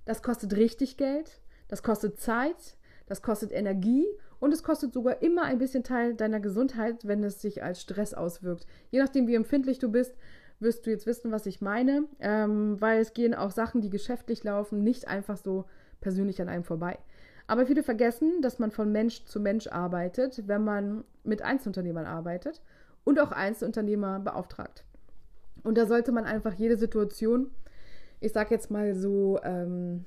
Das 0.03 0.21
kostet 0.21 0.55
richtig 0.57 0.97
Geld, 0.97 1.41
das 1.67 1.83
kostet 1.83 2.19
Zeit, 2.19 2.75
das 3.05 3.21
kostet 3.21 3.51
Energie 3.51 4.05
und 4.41 4.53
es 4.53 4.61
kostet 4.61 4.91
sogar 4.91 5.21
immer 5.21 5.43
ein 5.43 5.57
bisschen 5.57 5.83
Teil 5.83 6.15
deiner 6.15 6.41
Gesundheit, 6.41 7.07
wenn 7.07 7.23
es 7.23 7.41
sich 7.41 7.63
als 7.63 7.79
Stress 7.79 8.13
auswirkt. 8.13 8.67
Je 8.89 8.99
nachdem, 8.99 9.27
wie 9.27 9.35
empfindlich 9.35 9.79
du 9.79 9.89
bist, 9.89 10.17
wirst 10.59 10.85
du 10.85 10.89
jetzt 10.89 11.05
wissen, 11.05 11.31
was 11.31 11.45
ich 11.45 11.61
meine, 11.61 12.03
ähm, 12.19 12.75
weil 12.81 12.99
es 12.99 13.13
gehen 13.13 13.33
auch 13.33 13.51
Sachen, 13.51 13.79
die 13.79 13.89
geschäftlich 13.89 14.43
laufen, 14.43 14.83
nicht 14.83 15.07
einfach 15.07 15.37
so 15.37 15.63
persönlich 16.01 16.41
an 16.41 16.49
einem 16.49 16.65
vorbei. 16.65 16.99
Aber 17.47 17.65
viele 17.65 17.83
vergessen, 17.83 18.41
dass 18.41 18.59
man 18.59 18.71
von 18.71 18.91
Mensch 18.91 19.23
zu 19.23 19.39
Mensch 19.39 19.67
arbeitet, 19.67 20.47
wenn 20.47 20.65
man 20.65 21.05
mit 21.23 21.41
Einzelunternehmern 21.41 22.05
arbeitet 22.05 22.61
und 23.05 23.19
auch 23.19 23.31
Einzelunternehmer 23.31 24.19
beauftragt. 24.19 24.83
Und 25.63 25.77
da 25.77 25.85
sollte 25.85 26.11
man 26.11 26.25
einfach 26.25 26.53
jede 26.53 26.75
Situation 26.75 27.51
ich 28.21 28.31
sag 28.31 28.51
jetzt 28.51 28.71
mal 28.71 28.93
so, 28.95 29.39
ähm, 29.43 30.05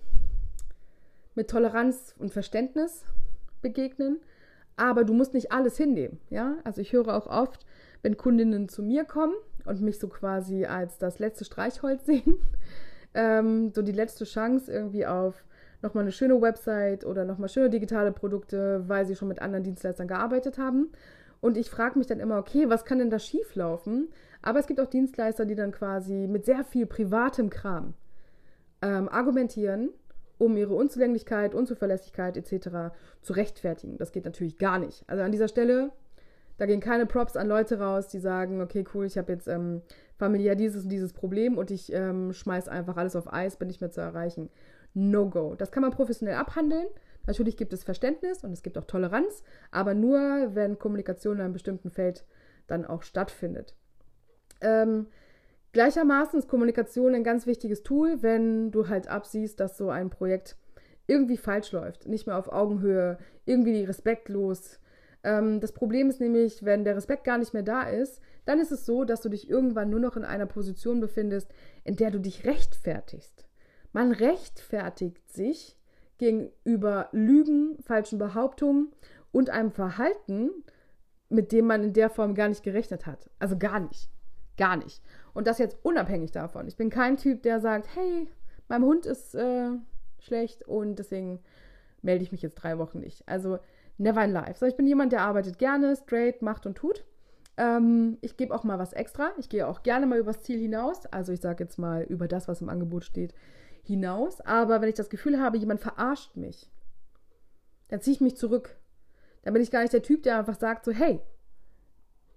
mit 1.34 1.50
Toleranz 1.50 2.14
und 2.18 2.32
Verständnis 2.32 3.04
begegnen, 3.64 4.20
aber 4.76 5.02
du 5.02 5.12
musst 5.12 5.34
nicht 5.34 5.50
alles 5.50 5.76
hinnehmen, 5.76 6.20
ja? 6.30 6.58
Also 6.62 6.80
ich 6.80 6.92
höre 6.92 7.08
auch 7.08 7.26
oft, 7.26 7.66
wenn 8.02 8.16
Kundinnen 8.16 8.68
zu 8.68 8.82
mir 8.82 9.04
kommen 9.04 9.34
und 9.64 9.80
mich 9.80 9.98
so 9.98 10.06
quasi 10.08 10.66
als 10.66 10.98
das 10.98 11.18
letzte 11.18 11.44
Streichholz 11.44 12.04
sehen, 12.06 12.36
ähm, 13.14 13.72
so 13.74 13.82
die 13.82 13.92
letzte 13.92 14.24
Chance 14.24 14.72
irgendwie 14.72 15.06
auf 15.06 15.44
nochmal 15.82 16.04
eine 16.04 16.12
schöne 16.12 16.40
Website 16.40 17.04
oder 17.04 17.24
nochmal 17.24 17.48
schöne 17.48 17.70
digitale 17.70 18.12
Produkte, 18.12 18.84
weil 18.86 19.06
sie 19.06 19.16
schon 19.16 19.28
mit 19.28 19.42
anderen 19.42 19.64
Dienstleistern 19.64 20.08
gearbeitet 20.08 20.58
haben. 20.58 20.90
Und 21.40 21.58
ich 21.58 21.68
frage 21.68 21.98
mich 21.98 22.06
dann 22.06 22.20
immer, 22.20 22.38
okay, 22.38 22.70
was 22.70 22.86
kann 22.86 22.98
denn 22.98 23.10
da 23.10 23.18
schieflaufen? 23.18 24.08
Aber 24.40 24.58
es 24.58 24.66
gibt 24.66 24.80
auch 24.80 24.86
Dienstleister, 24.86 25.44
die 25.44 25.54
dann 25.54 25.72
quasi 25.72 26.26
mit 26.26 26.46
sehr 26.46 26.64
viel 26.64 26.86
privatem 26.86 27.50
Kram 27.50 27.92
ähm, 28.80 29.08
argumentieren, 29.10 29.90
um 30.44 30.56
ihre 30.56 30.74
Unzulänglichkeit, 30.74 31.54
Unzuverlässigkeit 31.54 32.36
etc. 32.36 32.94
zu 33.22 33.32
rechtfertigen. 33.32 33.96
Das 33.96 34.12
geht 34.12 34.24
natürlich 34.24 34.58
gar 34.58 34.78
nicht. 34.78 35.04
Also 35.06 35.22
an 35.22 35.32
dieser 35.32 35.48
Stelle, 35.48 35.92
da 36.56 36.66
gehen 36.66 36.80
keine 36.80 37.06
Props 37.06 37.36
an 37.36 37.48
Leute 37.48 37.80
raus, 37.80 38.08
die 38.08 38.20
sagen, 38.20 38.60
okay, 38.60 38.84
cool, 38.94 39.06
ich 39.06 39.18
habe 39.18 39.32
jetzt 39.32 39.48
ähm, 39.48 39.82
familiär 40.16 40.54
dieses 40.54 40.84
und 40.84 40.90
dieses 40.90 41.12
Problem 41.12 41.58
und 41.58 41.70
ich 41.70 41.92
ähm, 41.92 42.32
schmeiß 42.32 42.68
einfach 42.68 42.96
alles 42.96 43.16
auf 43.16 43.32
Eis, 43.32 43.56
bin 43.56 43.68
nicht 43.68 43.80
mehr 43.80 43.90
zu 43.90 44.00
erreichen. 44.00 44.50
No-Go. 44.94 45.56
Das 45.56 45.72
kann 45.72 45.82
man 45.82 45.90
professionell 45.90 46.36
abhandeln. 46.36 46.86
Natürlich 47.26 47.56
gibt 47.56 47.72
es 47.72 47.82
Verständnis 47.84 48.44
und 48.44 48.52
es 48.52 48.62
gibt 48.62 48.78
auch 48.78 48.84
Toleranz, 48.84 49.42
aber 49.70 49.94
nur, 49.94 50.54
wenn 50.54 50.78
Kommunikation 50.78 51.36
in 51.36 51.42
einem 51.42 51.52
bestimmten 51.54 51.90
Feld 51.90 52.24
dann 52.66 52.84
auch 52.84 53.02
stattfindet. 53.02 53.74
Ähm, 54.60 55.06
gleichermaßen 55.74 56.38
ist 56.38 56.48
Kommunikation 56.48 57.14
ein 57.14 57.24
ganz 57.24 57.46
wichtiges 57.46 57.82
Tool, 57.82 58.22
wenn 58.22 58.70
du 58.70 58.88
halt 58.88 59.08
absiehst, 59.08 59.60
dass 59.60 59.76
so 59.76 59.90
ein 59.90 60.08
Projekt 60.08 60.56
irgendwie 61.06 61.36
falsch 61.36 61.72
läuft, 61.72 62.06
nicht 62.08 62.26
mehr 62.26 62.38
auf 62.38 62.50
Augenhöhe, 62.50 63.18
irgendwie 63.44 63.84
respektlos. 63.84 64.80
Ähm, 65.22 65.60
das 65.60 65.72
Problem 65.72 66.08
ist 66.08 66.20
nämlich, 66.20 66.64
wenn 66.64 66.84
der 66.84 66.96
Respekt 66.96 67.24
gar 67.24 67.36
nicht 67.36 67.52
mehr 67.52 67.62
da 67.62 67.82
ist, 67.82 68.22
dann 68.46 68.60
ist 68.60 68.72
es 68.72 68.86
so, 68.86 69.04
dass 69.04 69.20
du 69.20 69.28
dich 69.28 69.50
irgendwann 69.50 69.90
nur 69.90 70.00
noch 70.00 70.16
in 70.16 70.24
einer 70.24 70.46
Position 70.46 71.00
befindest, 71.00 71.52
in 71.82 71.96
der 71.96 72.10
du 72.10 72.20
dich 72.20 72.46
rechtfertigst. 72.46 73.44
Man 73.92 74.12
rechtfertigt 74.12 75.30
sich 75.30 75.76
gegenüber 76.18 77.08
Lügen, 77.12 77.76
falschen 77.82 78.18
Behauptungen 78.18 78.92
und 79.32 79.50
einem 79.50 79.72
Verhalten, 79.72 80.50
mit 81.28 81.52
dem 81.52 81.66
man 81.66 81.82
in 81.82 81.92
der 81.92 82.10
Form 82.10 82.34
gar 82.34 82.48
nicht 82.48 82.62
gerechnet 82.62 83.06
hat. 83.06 83.28
Also 83.38 83.58
gar 83.58 83.80
nicht. 83.80 84.13
Gar 84.56 84.76
nicht. 84.76 85.02
Und 85.32 85.46
das 85.46 85.58
jetzt 85.58 85.76
unabhängig 85.82 86.30
davon. 86.30 86.68
Ich 86.68 86.76
bin 86.76 86.90
kein 86.90 87.16
Typ, 87.16 87.42
der 87.42 87.60
sagt, 87.60 87.88
hey, 87.94 88.28
mein 88.68 88.82
Hund 88.82 89.06
ist 89.06 89.34
äh, 89.34 89.70
schlecht 90.20 90.66
und 90.66 90.98
deswegen 90.98 91.40
melde 92.02 92.22
ich 92.22 92.32
mich 92.32 92.42
jetzt 92.42 92.56
drei 92.56 92.78
Wochen 92.78 93.00
nicht. 93.00 93.26
Also 93.28 93.58
never 93.98 94.24
in 94.24 94.30
life. 94.30 94.58
So, 94.58 94.66
ich 94.66 94.76
bin 94.76 94.86
jemand, 94.86 95.12
der 95.12 95.22
arbeitet 95.22 95.58
gerne, 95.58 95.96
straight, 95.96 96.42
macht 96.42 96.66
und 96.66 96.76
tut. 96.76 97.04
Ähm, 97.56 98.18
ich 98.20 98.36
gebe 98.36 98.54
auch 98.54 98.64
mal 98.64 98.78
was 98.78 98.92
extra. 98.92 99.32
Ich 99.38 99.48
gehe 99.48 99.66
auch 99.66 99.82
gerne 99.82 100.06
mal 100.06 100.18
übers 100.18 100.42
Ziel 100.42 100.58
hinaus. 100.58 101.06
Also 101.06 101.32
ich 101.32 101.40
sage 101.40 101.64
jetzt 101.64 101.78
mal 101.78 102.02
über 102.02 102.28
das, 102.28 102.48
was 102.48 102.60
im 102.60 102.68
Angebot 102.68 103.04
steht, 103.04 103.34
hinaus. 103.82 104.40
Aber 104.40 104.80
wenn 104.80 104.88
ich 104.88 104.94
das 104.94 105.10
Gefühl 105.10 105.40
habe, 105.40 105.58
jemand 105.58 105.80
verarscht 105.80 106.36
mich, 106.36 106.70
dann 107.88 108.00
ziehe 108.00 108.14
ich 108.14 108.20
mich 108.20 108.36
zurück. 108.36 108.76
Dann 109.42 109.52
bin 109.52 109.62
ich 109.62 109.70
gar 109.70 109.82
nicht 109.82 109.92
der 109.92 110.02
Typ, 110.02 110.22
der 110.22 110.38
einfach 110.38 110.58
sagt 110.58 110.84
so, 110.84 110.92
hey, 110.92 111.20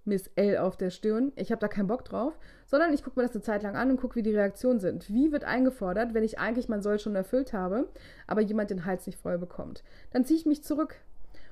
Miss 0.08 0.30
L 0.36 0.58
auf 0.58 0.76
der 0.76 0.90
Stirn, 0.90 1.32
ich 1.36 1.50
habe 1.50 1.60
da 1.60 1.68
keinen 1.68 1.86
Bock 1.86 2.04
drauf, 2.04 2.38
sondern 2.66 2.92
ich 2.92 3.04
gucke 3.04 3.20
mir 3.20 3.26
das 3.26 3.34
eine 3.34 3.42
Zeit 3.42 3.62
lang 3.62 3.76
an 3.76 3.90
und 3.90 4.00
gucke, 4.00 4.16
wie 4.16 4.22
die 4.22 4.34
Reaktionen 4.34 4.80
sind. 4.80 5.08
Wie 5.08 5.30
wird 5.32 5.44
eingefordert, 5.44 6.14
wenn 6.14 6.24
ich 6.24 6.38
eigentlich 6.38 6.68
mein 6.68 6.82
Soll 6.82 6.98
schon 6.98 7.14
erfüllt 7.14 7.52
habe, 7.52 7.88
aber 8.26 8.40
jemand 8.40 8.70
den 8.70 8.84
Hals 8.84 9.06
nicht 9.06 9.18
voll 9.18 9.38
bekommt? 9.38 9.84
Dann 10.12 10.24
ziehe 10.24 10.38
ich 10.38 10.46
mich 10.46 10.64
zurück. 10.64 10.96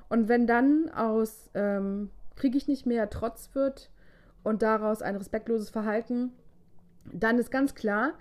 Und 0.09 0.29
wenn 0.29 0.47
dann 0.47 0.91
aus 0.91 1.51
ähm, 1.55 2.11
kriege 2.37 2.57
ich 2.57 2.69
nicht 2.69 2.87
mehr 2.87 3.11
Trotz 3.11 3.55
wird 3.55 3.91
und 4.43 4.63
daraus 4.63 5.03
ein 5.03 5.17
respektloses 5.17 5.71
Verhalten, 5.71 6.33
dann 7.13 7.39
ist 7.39 7.51
ganz 7.51 7.75
klar, 7.75 8.13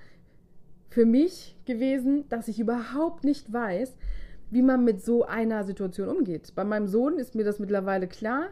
für 0.90 1.06
mich 1.06 1.58
gewesen, 1.66 2.28
dass 2.30 2.48
ich 2.48 2.60
überhaupt 2.60 3.24
nicht 3.24 3.52
weiß, 3.52 3.98
wie 4.50 4.62
man 4.62 4.86
mit 4.86 5.04
so 5.04 5.26
einer 5.26 5.64
Situation 5.64 6.08
umgeht. 6.08 6.54
Bei 6.56 6.64
meinem 6.64 6.88
Sohn 6.88 7.20
ist 7.20 7.36
mir 7.36 7.44
das 7.44 7.60
mittlerweile 7.60 8.08
klar. 8.08 8.48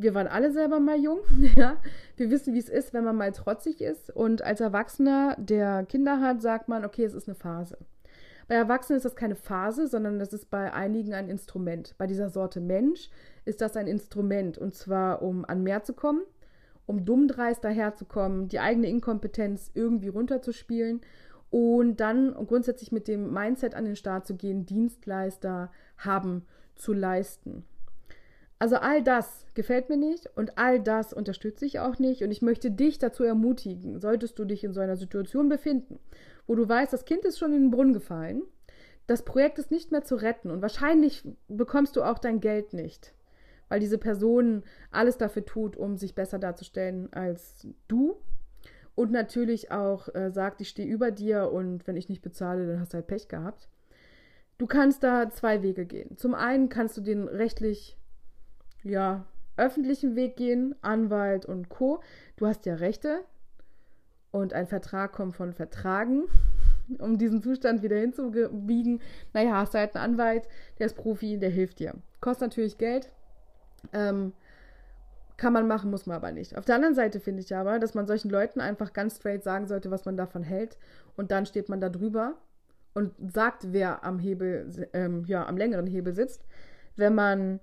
Wir 0.00 0.14
waren 0.14 0.28
alle 0.28 0.52
selber 0.52 0.78
mal 0.78 0.98
jung. 0.98 1.18
Ja? 1.56 1.76
Wir 2.16 2.30
wissen, 2.30 2.54
wie 2.54 2.58
es 2.58 2.68
ist, 2.68 2.94
wenn 2.94 3.04
man 3.04 3.16
mal 3.16 3.32
trotzig 3.32 3.80
ist. 3.80 4.14
Und 4.14 4.42
als 4.42 4.60
Erwachsener, 4.60 5.36
der 5.38 5.84
Kinder 5.86 6.20
hat, 6.20 6.40
sagt 6.40 6.68
man, 6.68 6.84
okay, 6.84 7.04
es 7.04 7.14
ist 7.14 7.28
eine 7.28 7.34
Phase. 7.34 7.78
Bei 8.46 8.54
Erwachsenen 8.54 8.96
ist 8.96 9.04
das 9.04 9.16
keine 9.16 9.34
Phase, 9.34 9.88
sondern 9.88 10.18
das 10.20 10.32
ist 10.32 10.50
bei 10.50 10.72
einigen 10.72 11.14
ein 11.14 11.28
Instrument. 11.28 11.96
Bei 11.98 12.06
dieser 12.06 12.30
Sorte 12.30 12.60
Mensch 12.60 13.10
ist 13.44 13.60
das 13.60 13.76
ein 13.76 13.88
Instrument. 13.88 14.56
Und 14.56 14.74
zwar, 14.74 15.20
um 15.20 15.44
an 15.44 15.64
mehr 15.64 15.82
zu 15.82 15.94
kommen, 15.94 16.22
um 16.86 17.04
dummdreist 17.04 17.64
daherzukommen, 17.64 18.48
die 18.48 18.60
eigene 18.60 18.86
Inkompetenz 18.86 19.70
irgendwie 19.74 20.08
runterzuspielen 20.08 21.00
und 21.50 21.98
dann 21.98 22.34
grundsätzlich 22.46 22.92
mit 22.92 23.08
dem 23.08 23.32
Mindset 23.32 23.74
an 23.74 23.84
den 23.84 23.96
Start 23.96 24.26
zu 24.26 24.36
gehen, 24.36 24.64
Dienstleister 24.64 25.72
haben 25.98 26.46
zu 26.76 26.92
leisten. 26.92 27.64
Also 28.58 28.76
all 28.76 29.02
das 29.02 29.46
gefällt 29.54 29.88
mir 29.88 29.96
nicht 29.96 30.28
und 30.36 30.58
all 30.58 30.80
das 30.80 31.12
unterstütze 31.12 31.64
ich 31.64 31.78
auch 31.78 31.98
nicht 31.98 32.22
und 32.22 32.30
ich 32.30 32.42
möchte 32.42 32.70
dich 32.70 32.98
dazu 32.98 33.22
ermutigen, 33.22 34.00
solltest 34.00 34.38
du 34.38 34.44
dich 34.44 34.64
in 34.64 34.72
so 34.72 34.80
einer 34.80 34.96
Situation 34.96 35.48
befinden, 35.48 36.00
wo 36.46 36.54
du 36.54 36.68
weißt, 36.68 36.92
das 36.92 37.04
Kind 37.04 37.24
ist 37.24 37.38
schon 37.38 37.52
in 37.52 37.62
den 37.62 37.70
Brunnen 37.70 37.92
gefallen, 37.92 38.42
das 39.06 39.24
Projekt 39.24 39.58
ist 39.58 39.70
nicht 39.70 39.92
mehr 39.92 40.02
zu 40.02 40.16
retten 40.16 40.50
und 40.50 40.60
wahrscheinlich 40.60 41.24
bekommst 41.46 41.96
du 41.96 42.02
auch 42.02 42.18
dein 42.18 42.40
Geld 42.40 42.72
nicht, 42.72 43.14
weil 43.68 43.78
diese 43.78 43.98
Person 43.98 44.64
alles 44.90 45.18
dafür 45.18 45.44
tut, 45.44 45.76
um 45.76 45.96
sich 45.96 46.16
besser 46.16 46.40
darzustellen 46.40 47.12
als 47.12 47.66
du 47.86 48.16
und 48.98 49.12
natürlich 49.12 49.70
auch 49.70 50.12
äh, 50.16 50.32
sagt, 50.32 50.60
ich 50.60 50.68
stehe 50.68 50.88
über 50.88 51.12
dir 51.12 51.52
und 51.52 51.86
wenn 51.86 51.96
ich 51.96 52.08
nicht 52.08 52.22
bezahle, 52.22 52.66
dann 52.66 52.80
hast 52.80 52.92
du 52.92 52.96
halt 52.96 53.06
Pech 53.06 53.28
gehabt. 53.28 53.68
Du 54.58 54.66
kannst 54.66 55.04
da 55.04 55.30
zwei 55.30 55.62
Wege 55.62 55.86
gehen. 55.86 56.16
Zum 56.16 56.34
einen 56.34 56.68
kannst 56.68 56.96
du 56.96 57.00
den 57.00 57.28
rechtlich, 57.28 57.96
ja, 58.88 59.24
öffentlichen 59.56 60.16
Weg 60.16 60.36
gehen, 60.36 60.74
Anwalt 60.82 61.46
und 61.46 61.68
Co. 61.68 62.00
Du 62.36 62.46
hast 62.46 62.66
ja 62.66 62.74
Rechte 62.74 63.20
und 64.30 64.52
ein 64.52 64.66
Vertrag 64.66 65.12
kommt 65.12 65.34
von 65.34 65.52
Vertragen, 65.52 66.24
um 66.98 67.18
diesen 67.18 67.42
Zustand 67.42 67.82
wieder 67.82 67.96
hinzubiegen. 67.96 69.00
Naja, 69.32 69.56
hast 69.56 69.74
du 69.74 69.78
halt 69.78 69.94
einen 69.94 70.12
Anwalt, 70.12 70.48
der 70.78 70.86
ist 70.86 70.96
Profi, 70.96 71.38
der 71.38 71.50
hilft 71.50 71.80
dir. 71.80 71.94
Kostet 72.20 72.48
natürlich 72.48 72.78
Geld. 72.78 73.10
Ähm, 73.92 74.32
kann 75.36 75.52
man 75.52 75.68
machen, 75.68 75.90
muss 75.90 76.06
man 76.06 76.16
aber 76.16 76.32
nicht. 76.32 76.58
Auf 76.58 76.64
der 76.64 76.74
anderen 76.74 76.96
Seite 76.96 77.20
finde 77.20 77.42
ich 77.42 77.54
aber, 77.54 77.78
dass 77.78 77.94
man 77.94 78.08
solchen 78.08 78.28
Leuten 78.28 78.60
einfach 78.60 78.92
ganz 78.92 79.16
straight 79.16 79.44
sagen 79.44 79.68
sollte, 79.68 79.90
was 79.90 80.04
man 80.04 80.16
davon 80.16 80.42
hält. 80.42 80.76
Und 81.16 81.30
dann 81.30 81.46
steht 81.46 81.68
man 81.68 81.80
da 81.80 81.88
drüber 81.88 82.34
und 82.92 83.12
sagt, 83.32 83.72
wer 83.72 84.02
am 84.02 84.18
Hebel, 84.18 84.88
ähm, 84.92 85.24
ja, 85.26 85.46
am 85.46 85.56
längeren 85.56 85.86
Hebel 85.86 86.12
sitzt. 86.12 86.44
Wenn 86.96 87.14
man 87.14 87.60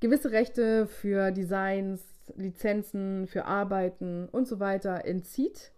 gewisse 0.00 0.32
Rechte 0.32 0.86
für 0.86 1.30
Designs, 1.30 2.02
Lizenzen, 2.36 3.26
für 3.26 3.44
Arbeiten 3.44 4.28
und 4.30 4.48
so 4.48 4.60
weiter 4.60 5.04
entzieht, 5.04 5.72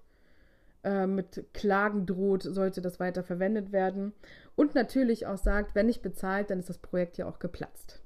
äh, 0.85 1.07
mit 1.07 1.45
Klagen 1.52 2.07
droht, 2.07 2.43
sollte 2.43 2.81
das 2.81 3.00
weiter 3.00 3.23
verwendet 3.23 3.73
werden. 3.73 4.12
Und 4.55 4.75
natürlich 4.75 5.26
auch 5.26 5.38
sagt, 5.38 5.75
wenn 5.75 5.87
nicht 5.87 6.02
bezahlt, 6.02 6.50
dann 6.50 6.59
ist 6.59 6.69
das 6.69 6.79
Projekt 6.79 7.19
ja 7.19 7.26
auch 7.26 7.38
geplatzt. 7.38 8.02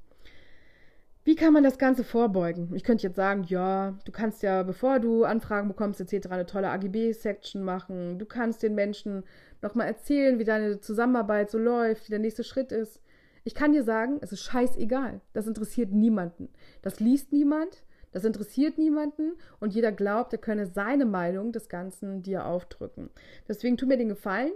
Wie 1.25 1.35
kann 1.35 1.53
man 1.53 1.65
das 1.65 1.79
Ganze 1.79 2.05
vorbeugen? 2.05 2.73
Ich 2.77 2.85
könnte 2.85 3.03
jetzt 3.03 3.17
sagen, 3.17 3.43
ja, 3.49 3.99
du 4.05 4.13
kannst 4.13 4.45
ja, 4.45 4.63
bevor 4.63 5.01
du 5.01 5.25
Anfragen 5.25 5.67
bekommst, 5.67 6.01
etc., 6.01 6.29
eine 6.31 6.47
tolle 6.47 6.71
AGB-Section 6.71 7.65
machen. 7.65 8.21
Du 8.21 8.27
kannst 8.27 8.63
den 8.63 8.77
Menschen 8.77 9.25
nochmal 9.61 9.89
erzählen, 9.89 10.39
wie 10.39 10.45
deine 10.45 10.79
Zusammenarbeit 10.79 11.51
so 11.51 11.59
läuft, 11.59 12.07
wie 12.07 12.13
der 12.13 12.21
nächste 12.21 12.45
Schritt 12.45 12.71
ist. 12.71 13.01
Ich 13.47 13.55
kann 13.55 13.73
dir 13.73 13.85
sagen, 13.85 14.19
es 14.23 14.33
ist 14.33 14.43
scheißegal. 14.43 15.21
Das 15.33 15.47
interessiert 15.47 15.93
niemanden. 15.93 16.49
Das 16.83 16.99
liest 16.99 17.31
niemand, 17.31 17.85
das 18.11 18.25
interessiert 18.25 18.77
niemanden 18.77 19.37
und 19.61 19.73
jeder 19.73 19.93
glaubt, 19.93 20.33
er 20.33 20.41
könne 20.41 20.67
seine 20.67 21.05
Meinung 21.05 21.53
des 21.53 21.69
Ganzen 21.69 22.25
dir 22.25 22.45
aufdrücken. 22.45 23.09
Deswegen 23.47 23.77
tu 23.77 23.87
mir 23.87 23.99
den 23.99 24.09
Gefallen 24.09 24.51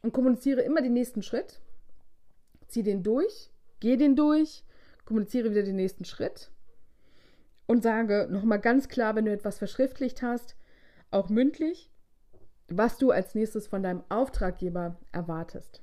und 0.00 0.14
kommuniziere 0.14 0.62
immer 0.62 0.80
den 0.80 0.94
nächsten 0.94 1.22
Schritt. 1.22 1.60
Zieh 2.66 2.82
den 2.82 3.02
durch, 3.02 3.50
geh 3.80 3.98
den 3.98 4.16
durch 4.16 4.64
kommuniziere 5.04 5.50
wieder 5.50 5.64
den 5.64 5.76
nächsten 5.76 6.06
Schritt 6.06 6.50
und 7.66 7.82
sage 7.82 8.26
nochmal 8.30 8.58
ganz 8.58 8.88
klar, 8.88 9.14
wenn 9.16 9.26
du 9.26 9.32
etwas 9.32 9.58
verschriftlicht 9.58 10.22
hast, 10.22 10.56
auch 11.10 11.28
mündlich, 11.28 11.90
was 12.68 12.96
du 12.96 13.10
als 13.10 13.34
nächstes 13.34 13.66
von 13.66 13.82
deinem 13.82 14.02
Auftraggeber 14.08 14.96
erwartest. 15.12 15.82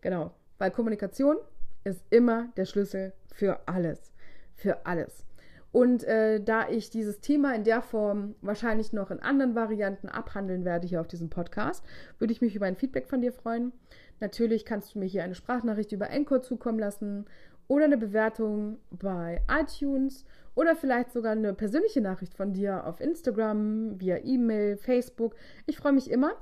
Genau, 0.00 0.34
weil 0.58 0.70
Kommunikation 0.70 1.36
ist 1.84 2.02
immer 2.10 2.48
der 2.56 2.64
Schlüssel 2.64 3.12
für 3.32 3.60
alles. 3.66 4.12
Für 4.54 4.86
alles. 4.86 5.26
Und 5.72 6.04
äh, 6.04 6.40
da 6.40 6.68
ich 6.70 6.88
dieses 6.88 7.20
Thema 7.20 7.54
in 7.54 7.64
der 7.64 7.82
Form 7.82 8.34
wahrscheinlich 8.40 8.94
noch 8.94 9.10
in 9.10 9.20
anderen 9.20 9.54
Varianten 9.54 10.08
abhandeln 10.08 10.64
werde 10.64 10.86
hier 10.86 11.02
auf 11.02 11.08
diesem 11.08 11.28
Podcast, 11.28 11.84
würde 12.18 12.32
ich 12.32 12.40
mich 12.40 12.56
über 12.56 12.64
ein 12.64 12.76
Feedback 12.76 13.06
von 13.08 13.20
dir 13.20 13.32
freuen. 13.32 13.72
Natürlich 14.20 14.64
kannst 14.64 14.94
du 14.94 14.98
mir 14.98 15.04
hier 15.04 15.22
eine 15.22 15.34
Sprachnachricht 15.34 15.92
über 15.92 16.08
Encore 16.08 16.40
zukommen 16.40 16.78
lassen 16.78 17.26
oder 17.68 17.84
eine 17.84 17.98
Bewertung 17.98 18.78
bei 18.90 19.42
iTunes 19.50 20.24
oder 20.54 20.76
vielleicht 20.76 21.12
sogar 21.12 21.32
eine 21.32 21.52
persönliche 21.52 22.00
Nachricht 22.00 22.34
von 22.34 22.54
dir 22.54 22.86
auf 22.86 23.00
Instagram, 23.00 24.00
via 24.00 24.16
E-Mail, 24.24 24.78
Facebook. 24.78 25.34
Ich 25.66 25.76
freue 25.76 25.92
mich 25.92 26.10
immer. 26.10 26.32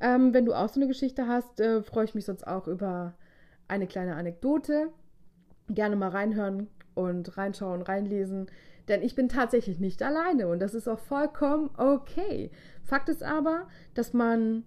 Ähm, 0.00 0.32
wenn 0.32 0.46
du 0.46 0.54
auch 0.54 0.70
so 0.70 0.80
eine 0.80 0.88
Geschichte 0.88 1.26
hast, 1.26 1.60
äh, 1.60 1.82
freue 1.82 2.06
ich 2.06 2.14
mich 2.14 2.24
sonst 2.24 2.46
auch 2.46 2.66
über 2.66 3.14
eine 3.68 3.86
kleine 3.86 4.16
Anekdote. 4.16 4.88
Gerne 5.68 5.96
mal 5.96 6.08
reinhören 6.08 6.68
und 6.94 7.36
reinschauen, 7.36 7.82
reinlesen. 7.82 8.46
Denn 8.88 9.02
ich 9.02 9.14
bin 9.14 9.28
tatsächlich 9.28 9.78
nicht 9.78 10.02
alleine 10.02 10.48
und 10.48 10.60
das 10.60 10.74
ist 10.74 10.88
auch 10.88 10.98
vollkommen 10.98 11.70
okay. 11.76 12.50
Fakt 12.82 13.08
ist 13.10 13.22
aber, 13.22 13.68
dass 13.94 14.14
man 14.14 14.64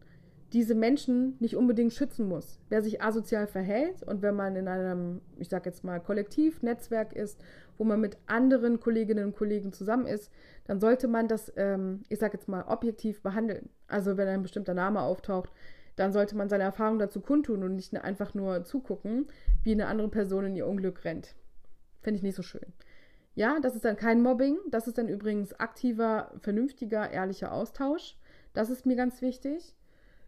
diese 0.54 0.76
Menschen 0.76 1.38
nicht 1.40 1.56
unbedingt 1.56 1.94
schützen 1.94 2.28
muss. 2.28 2.60
Wer 2.70 2.82
sich 2.82 3.02
asozial 3.02 3.48
verhält 3.48 4.04
und 4.04 4.22
wenn 4.22 4.36
man 4.36 4.56
in 4.56 4.68
einem, 4.68 5.22
ich 5.38 5.50
sag 5.50 5.66
jetzt 5.66 5.84
mal, 5.84 6.00
Kollektiv, 6.00 6.62
Netzwerk 6.62 7.14
ist, 7.14 7.42
wo 7.78 7.84
man 7.86 8.02
mit 8.02 8.18
anderen 8.28 8.80
Kolleginnen 8.80 9.26
und 9.28 9.36
Kollegen 9.36 9.72
zusammen 9.72 10.06
ist, 10.06 10.30
dann 10.66 10.80
sollte 10.80 11.08
man 11.08 11.28
das, 11.28 11.52
ähm, 11.56 12.04
ich 12.10 12.20
sag 12.20 12.34
jetzt 12.34 12.50
mal, 12.50 12.64
objektiv 12.68 13.22
behandeln. 13.22 13.70
Also 13.88 14.18
wenn 14.18 14.28
ein 14.28 14.44
bestimmter 14.44 14.74
Name 14.74 15.02
auftaucht, 15.02 15.52
dann 16.02 16.14
sollte 16.14 16.36
man 16.36 16.50
seine 16.50 16.64
Erfahrung 16.64 16.98
dazu 16.98 17.22
kundtun 17.22 17.64
und 17.64 17.76
nicht 17.76 17.96
einfach 17.96 18.34
nur 18.34 18.64
zugucken, 18.64 19.28
wie 19.64 19.72
eine 19.72 19.86
andere 19.86 20.10
Person 20.10 20.46
in 20.46 20.56
ihr 20.56 20.66
Unglück 20.66 21.06
rennt. 21.06 21.36
Finde 22.02 22.18
ich 22.18 22.24
nicht 22.24 22.36
so 22.36 22.42
schön. 22.42 22.66
Ja, 23.36 23.60
das 23.62 23.76
ist 23.76 23.86
dann 23.86 23.98
kein 23.98 24.24
Mobbing. 24.24 24.58
Das 24.72 24.88
ist 24.88 24.98
dann 24.98 25.08
übrigens 25.08 25.54
aktiver, 25.54 26.32
vernünftiger, 26.40 27.12
ehrlicher 27.12 27.52
Austausch. 27.52 28.18
Das 28.54 28.72
ist 28.72 28.88
mir 28.88 28.96
ganz 28.96 29.22
wichtig. 29.22 29.76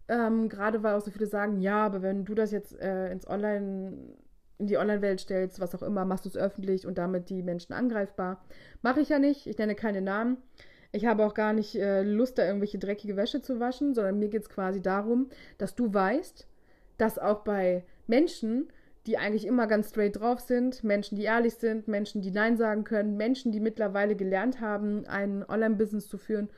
Ähm, 0.08 0.48
Gerade 0.48 0.84
weil 0.84 0.94
auch 0.94 1.02
so 1.02 1.10
viele 1.10 1.26
sagen, 1.26 1.60
ja, 1.60 1.84
aber 1.84 2.04
wenn 2.04 2.24
du 2.24 2.36
das 2.36 2.52
jetzt 2.52 2.80
äh, 2.80 3.12
ins 3.12 3.28
Online, 3.28 4.16
in 4.60 4.68
die 4.68 4.78
Online-Welt 4.78 5.22
stellst, 5.22 5.60
was 5.60 5.74
auch 5.74 5.82
immer, 5.82 6.06
machst 6.06 6.26
du 6.26 6.30
es 6.30 6.38
öffentlich 6.38 6.86
und 6.86 7.00
damit 7.00 7.32
die 7.32 7.42
Menschen 7.42 7.74
angreifbar. 7.74 8.46
Mache 8.84 9.02
ich 9.02 9.10
ja 9.10 9.18
nicht. 9.18 9.48
Ich 9.48 9.58
nenne 9.58 9.74
keine 9.74 10.02
Namen. 10.04 10.38
Ich 10.96 11.08
habe 11.08 11.26
auch 11.26 11.34
gar 11.34 11.54
nicht 11.54 11.76
äh, 11.76 12.04
Lust, 12.04 12.38
da 12.38 12.46
irgendwelche 12.46 12.78
dreckige 12.78 13.18
Wäsche 13.18 13.42
zu 13.42 13.60
waschen, 13.60 13.96
sondern 13.96 14.20
mir 14.20 14.30
geht 14.30 14.44
es 14.44 14.50
quasi 14.50 14.80
darum, 14.80 15.30
dass 15.58 15.74
du 15.74 15.92
weißt, 15.92 16.48
dass 17.00 17.18
auch 17.18 17.40
bei 17.40 17.84
Menschen, 18.06 18.68
die 19.08 19.18
eigentlich 19.18 19.48
immer 19.48 19.66
ganz 19.66 19.90
straight 19.90 20.20
drauf 20.20 20.40
sind, 20.40 20.84
Menschen, 20.84 21.18
die 21.18 21.24
ehrlich 21.24 21.56
sind, 21.56 21.88
Menschen, 21.88 22.22
die 22.22 22.30
Nein 22.30 22.58
sagen 22.58 22.84
können, 22.84 23.18
Menschen, 23.18 23.52
die 23.52 23.60
mittlerweile 23.60 24.16
gelernt 24.16 24.62
haben, 24.62 25.06
ein 25.08 25.44
Online-Business 25.50 26.08
zu 26.08 26.20
führen, 26.20 26.50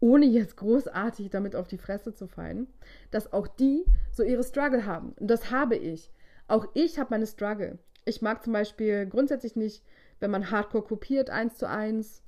ohne 0.00 0.24
jetzt 0.24 0.56
großartig 0.56 1.28
damit 1.28 1.54
auf 1.54 1.68
die 1.68 1.78
Fresse 1.78 2.14
zu 2.14 2.26
fallen, 2.26 2.68
dass 3.10 3.34
auch 3.34 3.46
die 3.46 3.84
so 4.10 4.22
ihre 4.22 4.42
Struggle 4.42 4.86
haben. 4.86 5.12
Und 5.20 5.30
das 5.30 5.50
habe 5.50 5.76
ich. 5.76 6.10
Auch 6.48 6.66
ich 6.72 6.98
habe 6.98 7.10
meine 7.10 7.26
Struggle. 7.26 7.78
Ich 8.06 8.22
mag 8.22 8.42
zum 8.42 8.54
Beispiel 8.54 9.06
grundsätzlich 9.06 9.54
nicht, 9.54 9.84
wenn 10.18 10.30
man 10.30 10.50
Hardcore 10.50 10.82
kopiert, 10.82 11.28
eins 11.28 11.56
zu 11.56 11.68
eins, 11.68 12.22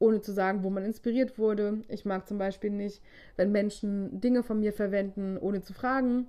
ohne 0.00 0.20
zu 0.20 0.32
sagen, 0.32 0.64
wo 0.64 0.70
man 0.70 0.84
inspiriert 0.84 1.38
wurde. 1.38 1.82
Ich 1.86 2.04
mag 2.04 2.26
zum 2.26 2.38
Beispiel 2.38 2.70
nicht, 2.70 3.00
wenn 3.36 3.52
Menschen 3.52 4.20
Dinge 4.20 4.42
von 4.42 4.58
mir 4.58 4.72
verwenden, 4.72 5.38
ohne 5.38 5.62
zu 5.62 5.72
fragen. 5.72 6.26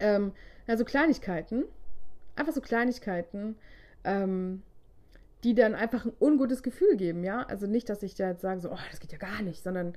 Ähm, 0.00 0.32
also 0.66 0.84
Kleinigkeiten, 0.84 1.64
einfach 2.36 2.54
so 2.54 2.62
Kleinigkeiten, 2.62 3.56
ähm, 4.04 4.62
die 5.44 5.54
dann 5.54 5.74
einfach 5.74 6.06
ein 6.06 6.12
ungutes 6.20 6.62
Gefühl 6.62 6.96
geben, 6.96 7.24
ja. 7.24 7.42
Also 7.42 7.66
nicht, 7.66 7.88
dass 7.88 8.02
ich 8.02 8.14
da 8.14 8.30
jetzt 8.30 8.42
sage, 8.42 8.60
so, 8.60 8.70
oh, 8.70 8.78
das 8.90 9.00
geht 9.00 9.12
ja 9.12 9.18
gar 9.18 9.42
nicht, 9.42 9.62
sondern 9.62 9.94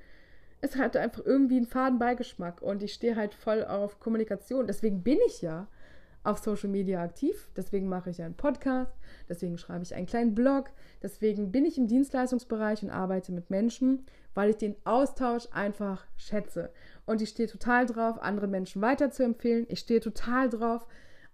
es 0.61 0.75
hat 0.75 0.97
einfach 0.97 1.23
irgendwie 1.23 1.57
einen 1.57 1.67
faden 1.67 1.99
Beigeschmack 1.99 2.63
und 2.63 2.81
ich 2.81 2.93
stehe 2.93 3.15
halt 3.15 3.35
voll 3.35 3.63
auf 3.63 3.99
Kommunikation. 3.99 4.65
Deswegen 4.65 5.03
bin 5.03 5.19
ich 5.27 5.43
ja 5.43 5.67
auf 6.25 6.39
Social 6.39 6.69
Media 6.69 7.01
aktiv, 7.01 7.49
deswegen 7.55 7.87
mache 7.87 8.09
ich 8.09 8.21
einen 8.21 8.35
Podcast, 8.35 8.91
deswegen 9.29 9.57
schreibe 9.57 9.83
ich 9.83 9.93
einen 9.95 10.07
kleinen 10.07 10.35
Blog, 10.35 10.71
deswegen 11.01 11.51
bin 11.51 11.65
ich 11.65 11.77
im 11.77 11.87
Dienstleistungsbereich 11.87 12.83
und 12.83 12.89
arbeite 12.89 13.31
mit 13.31 13.49
Menschen, 13.49 14.05
weil 14.33 14.49
ich 14.49 14.57
den 14.57 14.75
Austausch 14.83 15.47
einfach 15.51 16.05
schätze. 16.17 16.71
Und 17.05 17.21
ich 17.21 17.29
stehe 17.29 17.47
total 17.47 17.85
drauf, 17.85 18.21
andere 18.21 18.47
Menschen 18.47 18.81
weiterzuempfehlen. 18.81 19.65
Ich 19.69 19.79
stehe 19.79 19.99
total 19.99 20.49
drauf, 20.49 20.85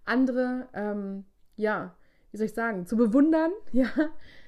andere, 0.04 0.68
ähm, 0.74 1.24
ja, 1.56 1.94
wie 2.30 2.36
soll 2.36 2.46
ich 2.46 2.54
sagen, 2.54 2.86
zu 2.86 2.96
bewundern, 2.96 3.50
ja, 3.72 3.88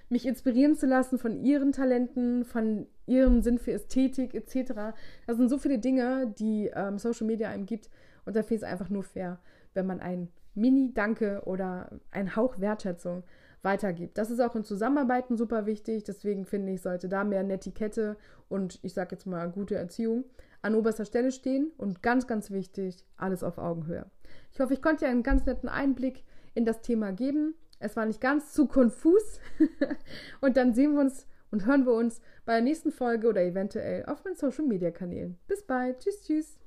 mich 0.08 0.26
inspirieren 0.26 0.76
zu 0.76 0.86
lassen 0.86 1.18
von 1.18 1.42
ihren 1.42 1.72
Talenten, 1.72 2.44
von 2.44 2.86
ihrem 3.06 3.40
Sinn 3.40 3.58
für 3.58 3.72
Ästhetik 3.72 4.34
etc. 4.34 4.94
Das 5.26 5.36
sind 5.36 5.48
so 5.48 5.58
viele 5.58 5.78
Dinge, 5.78 6.32
die 6.38 6.70
ähm, 6.74 6.98
Social 6.98 7.26
Media 7.26 7.48
einem 7.48 7.66
gibt 7.66 7.90
und 8.24 8.36
da 8.36 8.42
fehlt 8.42 8.62
es 8.62 8.68
einfach 8.68 8.90
nur 8.90 9.02
fair, 9.02 9.38
wenn 9.74 9.86
man 9.86 10.00
ein 10.00 10.28
Mini-Danke 10.54 11.42
oder 11.44 11.90
ein 12.10 12.36
Hauch 12.36 12.60
Wertschätzung 12.60 13.24
weitergibt. 13.62 14.18
Das 14.18 14.30
ist 14.30 14.40
auch 14.40 14.54
in 14.54 14.64
Zusammenarbeiten 14.64 15.36
super 15.36 15.66
wichtig, 15.66 16.04
deswegen 16.04 16.44
finde 16.44 16.72
ich, 16.72 16.82
sollte 16.82 17.08
da 17.08 17.24
mehr 17.24 17.42
Netiquette 17.42 18.16
und 18.48 18.78
ich 18.82 18.92
sage 18.92 19.12
jetzt 19.12 19.26
mal 19.26 19.50
gute 19.50 19.74
Erziehung 19.74 20.24
an 20.62 20.74
oberster 20.74 21.04
Stelle 21.04 21.32
stehen 21.32 21.72
und 21.76 22.02
ganz, 22.02 22.26
ganz 22.26 22.50
wichtig, 22.50 23.04
alles 23.16 23.42
auf 23.42 23.58
Augenhöhe. 23.58 24.06
Ich 24.52 24.60
hoffe, 24.60 24.74
ich 24.74 24.82
konnte 24.82 25.04
dir 25.04 25.10
einen 25.10 25.22
ganz 25.22 25.44
netten 25.46 25.68
Einblick 25.68 26.24
in 26.54 26.64
das 26.64 26.80
Thema 26.80 27.12
geben. 27.12 27.54
Es 27.80 27.96
war 27.96 28.06
nicht 28.06 28.20
ganz 28.20 28.52
zu 28.52 28.66
konfus. 28.66 29.40
und 30.40 30.56
dann 30.56 30.74
sehen 30.74 30.94
wir 30.94 31.00
uns 31.00 31.26
und 31.50 31.66
hören 31.66 31.84
wir 31.84 31.92
uns 31.92 32.20
bei 32.46 32.54
der 32.54 32.62
nächsten 32.62 32.92
Folge 32.92 33.28
oder 33.28 33.42
eventuell 33.42 34.06
auf 34.06 34.24
meinen 34.24 34.36
Social 34.36 34.64
Media 34.64 34.90
Kanälen. 34.90 35.38
Bis 35.46 35.62
bald. 35.62 36.00
Tschüss, 36.00 36.22
tschüss. 36.22 36.63